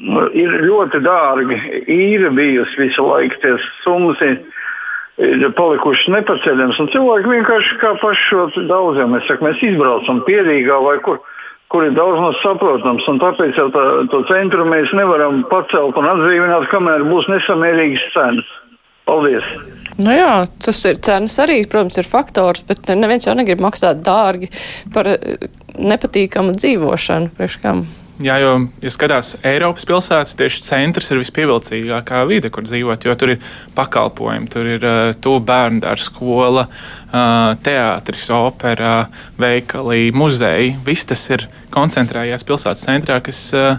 ir 0.00 0.54
ļoti 0.64 1.00
dārgi 1.04 1.58
īra 1.92 2.30
bijusi 2.34 2.80
visu 2.80 3.04
laiku. 3.04 3.40
Tie 3.42 3.56
summas 3.84 4.22
ir 4.24 4.40
palikušas 5.56 6.08
nepaceļamas. 6.14 6.80
Cilvēki 6.94 7.34
vienkārši 7.34 7.80
kā 7.82 7.92
paši 8.00 8.64
daudziem 8.70 9.18
saka, 9.26 9.44
mēs 9.44 9.60
izbraucam 9.72 10.24
pierīgā 10.28 10.80
vai 10.86 10.98
kur. 11.04 11.20
Kur 11.70 11.84
ir 11.86 11.92
daudz 11.94 12.18
maz 12.18 12.38
saprotams, 12.42 13.04
un 13.06 13.20
tāpēc 13.22 13.54
jau 13.54 13.68
tā, 13.70 13.82
to 14.10 14.24
centru 14.26 14.64
mēs 14.66 14.90
nevaram 14.90 15.44
pacelt 15.46 15.94
un 16.00 16.08
atdzīvināt, 16.10 16.66
kamēr 16.72 17.04
būs 17.06 17.28
nesamērīgas 17.30 18.08
cenas. 18.10 18.48
Paldies! 19.06 19.46
Nu 20.00 20.10
jā, 20.10 20.48
tas 20.64 20.80
ir 20.90 20.98
cenas 21.06 21.38
arī, 21.38 21.60
protams, 21.70 22.00
ir 22.02 22.10
faktors, 22.10 22.64
bet 22.66 22.90
neviens 22.98 23.28
jau 23.28 23.36
negrib 23.38 23.62
maksāt 23.62 24.02
dārgi 24.02 24.50
par 24.90 25.12
eh, 25.14 25.46
nepatīkamu 25.78 26.56
dzīvošanu. 26.58 27.30
Priekš 27.38 27.60
kam? 27.62 27.86
Jā, 28.20 28.34
jo, 28.36 28.50
ja 28.84 28.90
skatās 28.92 29.30
Eiropas 29.48 29.86
pilsētas, 29.88 30.34
tieši 30.36 30.64
centrs 30.66 31.06
ir 31.08 31.22
vispievilcīgākā 31.22 32.18
vide, 32.28 32.50
kur 32.52 32.66
dzīvot, 32.66 33.06
jo 33.08 33.14
tur 33.16 33.30
ir 33.32 33.44
pakalpojumi, 33.78 34.48
tur 34.52 34.66
ir 34.68 34.82
uh, 34.84 35.12
tuvu 35.24 35.38
bērnu 35.48 35.80
dārza, 35.80 36.04
skola, 36.10 36.66
uh, 36.68 37.54
teātris, 37.64 38.26
opera, 38.36 39.06
veikali, 39.40 40.10
muzeji. 40.12 40.74
Viss 40.84 41.08
tas 41.08 41.22
ir 41.32 41.46
koncentrējās 41.72 42.44
pilsētas 42.44 42.84
centrā, 42.84 43.16
kas, 43.24 43.40
uh, 43.56 43.78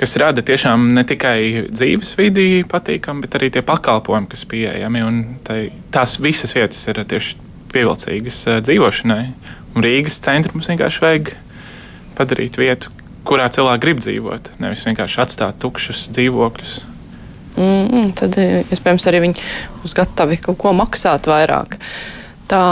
kas 0.00 0.16
rada 0.22 0.40
tiešām 0.40 0.86
ne 0.96 1.04
tikai 1.10 1.66
dzīves 1.68 2.14
vidi 2.16 2.62
patīkami, 2.70 3.26
bet 3.26 3.36
arī 3.36 3.50
tie 3.52 3.64
pakalpojumi, 3.66 4.30
kas 4.32 4.46
pieejami. 4.48 5.04
Tai, 5.44 5.58
tās 5.92 6.16
visas 6.24 6.56
vietas 6.56 6.80
ir 6.88 7.02
tieši 7.12 7.36
pievilcīgas 7.74 8.40
dzīvošanai. 8.64 9.26
Un 9.76 9.84
Rīgas 9.84 10.16
centru 10.24 10.56
mums 10.56 10.72
vienkārši 10.72 11.04
vajag 11.04 11.34
padarīt 12.16 12.56
vietu, 12.60 12.88
kurā 13.28 13.48
cilvēki 13.52 13.82
grib 13.84 14.00
dzīvot, 14.02 14.54
nevis 14.62 14.86
vienkārši 14.88 15.20
atstāt 15.24 15.60
tukšus 15.62 16.08
dzīvokļus. 16.14 16.78
Mm, 17.60 18.12
tad, 18.16 18.38
iespējams, 18.72 19.06
arī 19.10 19.24
viņi 19.26 19.44
būs 19.82 19.94
gatavi 19.96 20.38
kaut 20.40 20.58
ko 20.62 20.72
maksāt 20.76 21.28
vairāk. 21.30 21.76
Tā 22.50 22.62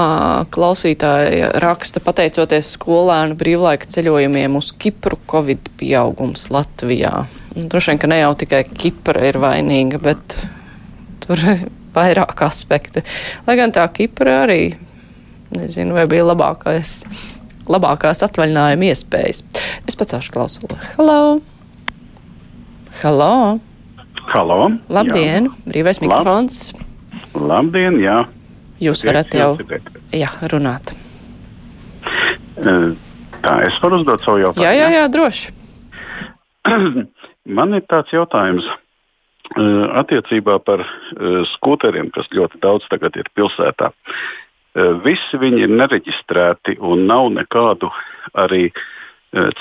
klausītāja 0.54 1.52
raksta, 1.62 2.02
pateicoties 2.02 2.72
skolēnu 2.74 3.36
brīvlaika 3.38 3.86
ceļojumiem 3.92 4.56
uz 4.58 4.72
Kipru, 4.74 5.20
Covid 5.30 5.70
pieaugums 5.78 6.48
Latvijā. 6.54 7.28
Droši 7.54 7.92
vien, 7.92 8.00
ka 8.02 8.10
ne 8.10 8.20
jau 8.22 8.32
tikai 8.38 8.64
Kipra 8.66 9.28
ir 9.28 9.38
vainīga, 9.42 10.00
bet 10.02 10.38
tur 11.22 11.44
ir 11.54 11.68
vairāk 11.94 12.42
aspekti. 12.46 13.04
Lai 13.46 13.58
gan 13.60 13.74
tā 13.74 13.86
Kipra 13.94 14.42
arī, 14.46 14.72
nezinu, 15.54 15.94
vai 15.94 16.08
bija 16.10 16.26
labākais 16.32 17.02
labākās 17.70 18.24
atvaļinājuma 18.26 18.90
iespējas. 18.90 19.42
Es 19.88 19.98
pacelšu 19.98 20.34
klausuli. 20.34 20.78
Halo! 20.96 21.40
Halo! 23.02 23.32
Halo! 24.28 24.58
Labdien! 24.92 25.48
Jā. 25.48 25.68
Brīvais 25.72 26.02
mikrofons! 26.04 26.60
Labdien, 27.36 28.00
jā! 28.02 28.22
Jūs 28.82 29.02
varat 29.06 29.34
jau 29.34 29.52
jā, 30.14 30.28
runāt. 30.52 30.92
Tā, 32.58 33.54
es 33.66 33.78
varu 33.82 34.00
uzdot 34.00 34.22
savu 34.24 34.42
jautājumu. 34.42 34.66
Jā, 34.66 34.74
jā, 34.74 34.90
jā 34.94 35.06
droši. 35.14 35.54
Man 37.58 37.74
ir 37.78 37.84
tāds 37.90 38.12
jautājums 38.14 38.66
attiecībā 39.98 40.58
par 40.60 40.82
skūteriem, 41.54 42.10
kas 42.14 42.28
ļoti 42.34 42.60
daudz 42.62 42.86
tagad 42.92 43.16
ir 43.16 43.30
pilsētā. 43.34 43.90
Visi 45.04 45.40
viņi 45.40 45.64
ir 45.66 45.72
nereģistrēti 45.74 46.76
un 46.84 47.06
nav 47.08 47.32
nekādu 47.34 47.90
arī 48.38 48.68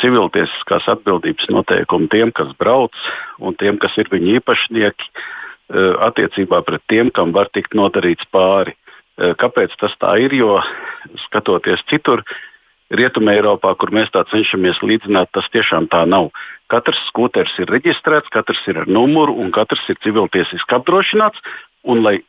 civiltiesiskās 0.01 0.85
atbildības 0.93 1.49
noteikumi 1.51 2.07
tiem, 2.11 2.31
kas 2.31 2.53
brauc, 2.59 2.95
un 3.39 3.55
tiem, 3.59 3.79
kas 3.81 3.97
ir 3.99 4.11
viņu 4.11 4.37
īpašnieki, 4.39 5.09
attiecībā 6.07 6.61
pret 6.63 6.83
tiem, 6.87 7.09
kam 7.11 7.33
var 7.35 7.49
tikt 7.51 7.75
nodarīts 7.75 8.27
pāri. 8.31 8.77
Kāpēc 9.17 9.73
tas 9.81 9.95
tā 9.99 10.13
ir? 10.23 10.35
Jo 10.37 10.61
skatoties 11.25 11.83
citur, 11.89 12.23
Rietumē 12.87 13.33
Eiropā, 13.35 13.73
kur 13.75 13.91
mēs 13.91 14.13
tā 14.13 14.21
cenšamies 14.31 14.79
līdzināt, 14.79 15.33
tas 15.35 15.47
tiešām 15.51 15.89
tā 15.91 16.05
nav. 16.07 16.29
Katrs 16.71 17.01
skūters 17.09 17.51
ir 17.59 17.67
reģistrēts, 17.73 18.31
katrs 18.31 18.61
ir 18.71 18.79
ar 18.83 18.87
numuru 18.87 19.35
un 19.41 19.51
katrs 19.51 19.83
ir 19.91 19.99
civiltiesiski 20.05 20.77
apdrošināts. 20.77 21.41
Un, 21.87 21.99
lai 22.03 22.21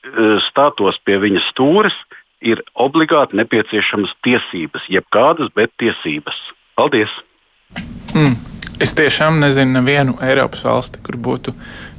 stātos 0.49 0.99
pie 1.07 1.21
viņa 1.23 1.45
stūres, 1.53 1.95
ir 2.45 2.63
obligāti 2.79 3.39
nepieciešamas 3.39 4.15
tiesības, 4.27 4.87
jeb 4.93 5.07
kādas, 5.15 5.51
bet 5.55 5.73
tiesības. 5.81 6.39
Paldies! 6.79 7.13
Mm. 8.15 8.37
Es 8.79 8.95
tiešām 8.95 9.41
nezinu 9.43 9.81
nevienu 9.81 10.15
Eiropas 10.23 10.63
valsti, 10.63 11.01
kur 11.03 11.17
būtu 11.19 11.51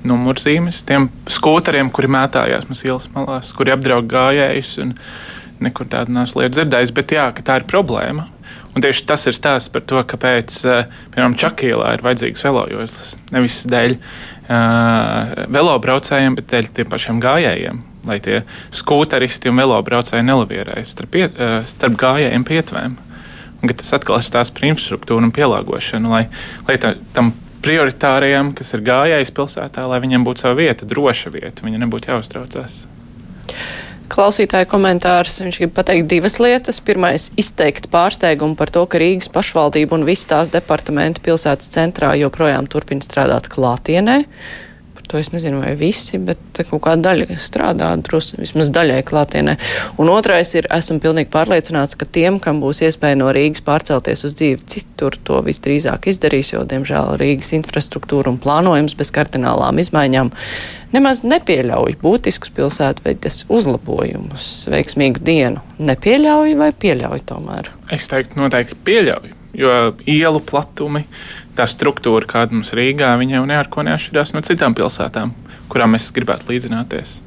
numurzīmes 0.08 0.80
tiem 0.88 1.10
skūteriem, 1.28 1.90
kuri 1.92 2.08
mētājās 2.16 2.70
mums 2.70 2.86
ielas 2.88 3.10
malās, 3.12 3.52
kuri 3.56 3.74
apdraud 3.76 4.08
gājējus. 4.10 4.78
Nekur 5.60 5.90
tādu 5.92 6.16
neesmu 6.16 6.48
dzirdējis, 6.48 6.94
bet 6.96 7.12
jā, 7.12 7.26
tā 7.44 7.58
ir 7.60 7.68
problēma. 7.68 8.30
Un 8.72 8.86
tieši 8.86 9.04
tas 9.10 9.28
ir 9.28 9.36
stāsts 9.36 9.72
par 9.74 9.84
to, 9.84 10.00
kāpēc, 10.08 10.56
eh, 10.64 10.88
piemēram, 11.12 11.36
Čakīlā 11.36 11.94
ir 11.98 12.04
vajadzīgs 12.06 12.46
velojoslas. 12.48 13.18
Nevis 13.34 13.66
dēļ 13.68 13.98
uh, 13.98 15.46
velobraucējiem, 15.52 16.38
bet 16.40 16.48
dēļ 16.54 16.70
tiem 16.78 16.92
pašiem 16.92 17.20
gājējiem. 17.24 17.82
Lai 18.10 18.18
tie 18.26 18.42
skūteristi 18.76 19.52
un 19.52 19.62
velobraucēji 19.62 20.26
nelavierēs 20.26 20.96
starp, 20.96 21.14
piet, 21.14 21.38
uh, 21.38 21.62
starp 21.70 22.00
gājējiem 22.02 22.48
pietvēm. 22.48 22.98
Un, 23.60 23.74
tas 23.76 23.92
atkal 23.98 24.22
ir 24.22 24.26
stāsts 24.26 24.56
par 24.56 24.70
infrastruktūru 24.70 25.28
un 25.28 25.36
pielāgošanu, 25.36 26.12
lai, 26.14 26.24
lai 26.70 26.78
tā, 26.82 26.94
tam 27.16 27.34
prioritārajam, 27.64 28.54
kas 28.56 28.72
ir 28.76 28.86
gājējis 28.88 29.34
pilsētā, 29.36 29.84
lai 29.92 30.00
viņam 30.04 30.24
būtu 30.28 30.46
sava 30.46 30.56
vieta, 30.62 30.88
droša 30.88 31.34
vieta, 31.34 31.66
viņa 31.68 31.84
nebūtu 31.84 32.14
jāuztraucās. 32.14 32.84
Klausītāja 34.10 34.66
komentārs. 34.66 35.36
Viņš 35.44 35.60
grib 35.62 35.74
pateikt 35.78 36.08
divas 36.10 36.40
lietas. 36.42 36.80
Pirmais- 36.82 37.28
izteikt 37.42 37.92
pārsteigumu 37.94 38.58
par 38.58 38.72
to, 38.74 38.86
ka 38.90 38.98
Rīgas 38.98 39.30
pašvaldība 39.30 39.94
un 39.94 40.06
visas 40.08 40.26
tās 40.32 40.50
departamenti 40.50 41.22
pilsētas 41.22 41.70
centrā 41.70 42.16
joprojām 42.18 42.68
turpina 42.68 43.06
strādāt 43.06 43.50
klātienē. 43.54 44.26
To 45.10 45.18
es 45.18 45.32
nezinu, 45.34 45.64
vai 45.64 45.72
visi, 45.74 46.20
bet 46.22 46.60
kaut 46.70 46.84
kāda 46.86 47.08
daļa 47.08 47.38
strādā, 47.42 47.88
drusku 48.06 48.38
vismaz 48.44 48.70
daļai 48.70 49.00
klātienē. 49.10 49.56
Un 49.98 50.12
otrais 50.14 50.52
ir, 50.54 50.68
esmu 50.70 51.00
pilnīgi 51.02 51.32
pārliecināts, 51.34 51.98
ka 51.98 52.06
tiem, 52.06 52.38
kam 52.44 52.60
būs 52.62 52.84
iespēja 52.86 53.18
no 53.18 53.32
Rīgas 53.34 53.66
pārcelties 53.66 54.22
uz 54.30 54.36
dzīvi 54.38 54.62
citur, 54.70 55.18
to 55.26 55.42
visdrīzāk 55.48 56.06
izdarīs, 56.14 56.54
jo, 56.54 56.62
diemžēl, 56.70 57.16
Rīgas 57.18 57.56
infrastruktūra 57.58 58.30
un 58.30 58.38
plānojums 58.44 58.94
bez 59.00 59.10
kardinālām 59.16 59.82
izmaiņām 59.82 60.30
nemaz 60.94 61.24
nepieļauj 61.26 61.98
būtiskus 62.02 62.54
pilsētvidas 62.56 63.44
uzlabojumus, 63.50 64.46
veiksmīgu 64.70 65.26
dienu. 65.26 65.66
Nepieļauj 65.82 66.56
vai 66.60 66.70
pieļauj 66.86 67.26
tomēr? 67.30 67.74
Es 67.94 68.10
teiktu, 68.12 68.42
noteikti 68.42 68.78
pieļauj. 68.86 69.36
Jo 69.58 69.76
ielu 70.06 70.40
platumi, 70.46 71.02
tā 71.60 71.68
struktūra, 71.70 72.28
kāda 72.30 72.56
mums 72.56 72.74
Rīgā, 72.76 73.14
jau 73.28 73.46
neko 73.50 73.86
neatšķirās 73.88 74.34
no 74.36 74.44
citām 74.46 74.76
pilsētām, 74.78 75.34
kurām 75.72 75.96
mēs 75.96 76.10
gribētu 76.16 76.54
līdzināties. 76.54 77.20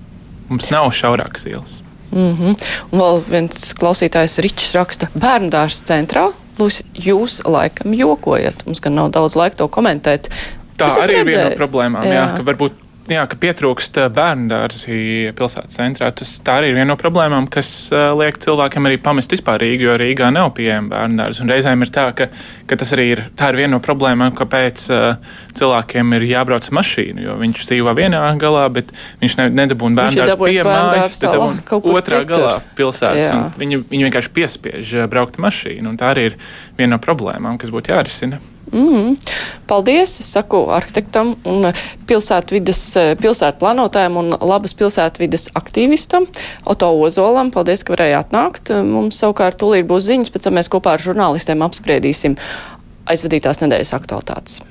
Mums 0.51 0.71
nav 0.73 0.90
šaurākas 0.97 1.47
ielas. 1.51 1.81
Mm 2.12 2.33
-hmm. 2.37 2.57
Un 2.92 3.01
vēl 3.01 3.23
viens 3.29 3.75
klausītājs 3.75 4.38
Ričs 4.45 4.75
raksta, 4.77 5.09
bērnu 5.14 5.51
dārza 5.51 5.85
centrā. 5.88 6.31
Lūs, 6.59 6.83
jūs 6.95 7.40
laikam 7.49 7.95
jokojat. 7.97 8.66
Mums 8.66 8.81
gan 8.81 8.95
nav 8.95 9.11
daudz 9.11 9.37
laika 9.37 9.57
to 9.57 9.68
komentēt. 9.68 10.29
Tā 10.79 10.88
arī 10.88 11.21
ir 11.21 11.25
viena 11.25 11.49
no 11.49 11.57
problēmām, 11.57 12.05
jā. 12.05 12.12
Jā, 12.12 12.27
ka 12.37 12.42
varbūt 12.42 12.73
Jā, 13.11 13.25
ka 13.27 13.35
pietrūkst 13.35 13.97
bērnu 14.15 14.47
dārzi 14.47 14.97
pilsētas 15.35 15.75
centrā. 15.75 16.12
Tas 16.15 16.37
tā 16.47 16.61
arī 16.61 16.69
ir 16.71 16.77
viena 16.77 16.93
no 16.93 16.97
problēmām, 17.01 17.49
kas 17.51 17.91
liek 17.91 18.38
cilvēkiem 18.45 18.87
arī 18.87 19.01
pamest 19.03 19.35
vispār 19.35 19.59
Rīgu, 19.65 19.88
jo 19.88 19.97
Rīgā 19.99 20.29
nav 20.31 20.53
pieejama 20.55 20.93
bērnu 20.93 21.19
dārza. 21.19 21.43
Un 21.43 21.51
reizēm 21.51 21.83
ir 21.83 21.91
tā, 21.95 22.05
ka, 22.15 22.29
ka 22.71 22.79
tas 22.79 22.95
arī 22.95 23.09
ir, 23.17 23.25
ir 23.35 23.59
viena 23.59 23.73
no 23.75 23.81
problēmām, 23.83 24.37
kāpēc 24.38 24.85
cilvēkiem 25.59 26.15
ir 26.21 26.29
jābrauc 26.31 26.71
ar 26.71 26.79
mašīnu. 26.79 27.27
Jo 27.27 27.37
viņš 27.43 27.67
dzīvo 27.73 27.97
vienā 27.99 28.23
galā, 28.43 28.69
bet 28.79 28.95
viņš 29.25 29.38
ne, 29.41 29.49
nedabūna 29.65 29.99
bērnu 29.99 30.23
dārzu 30.23 30.38
pie 30.45 30.62
mājas, 30.71 31.19
tad 31.19 31.37
otrā 31.43 32.23
citur. 32.23 32.31
galā 32.37 32.57
pilsētas. 32.79 33.59
Viņi, 33.59 33.83
viņi 33.91 34.09
vienkārši 34.12 34.35
piespiež 34.38 34.97
braukt 35.11 35.43
mašīnu. 35.43 35.99
Tā 35.99 36.15
arī 36.15 36.31
ir 36.31 36.41
viena 36.79 36.95
no 36.95 37.03
problēmām, 37.03 37.59
kas 37.59 37.75
būtu 37.75 37.97
jārisina. 37.97 38.38
Mm. 38.70 39.16
Paldies, 39.68 40.14
es 40.22 40.29
saku 40.33 40.62
arhitektam 40.72 41.35
un 41.48 41.70
pilsētvidas, 42.09 42.83
pilsētplānotājiem 43.20 44.18
un 44.20 44.35
labas 44.38 44.77
pilsētvidas 44.79 45.51
aktīvistam 45.59 46.29
Oto 46.68 46.92
Ozolam. 47.03 47.51
Paldies, 47.55 47.85
ka 47.85 47.96
varēja 47.96 48.22
atnākt. 48.22 48.72
Mums 48.87 49.20
savukārt 49.20 49.61
tūlīt 49.61 49.88
būs 49.90 50.07
ziņas, 50.09 50.33
pēc 50.33 50.48
tam 50.48 50.61
mēs 50.61 50.70
kopā 50.72 50.96
ar 50.96 51.05
žurnālistiem 51.05 51.64
apspriedīsim 51.66 52.38
aizvadītās 53.12 53.61
nedēļas 53.64 53.96
aktualitātes. 53.98 54.61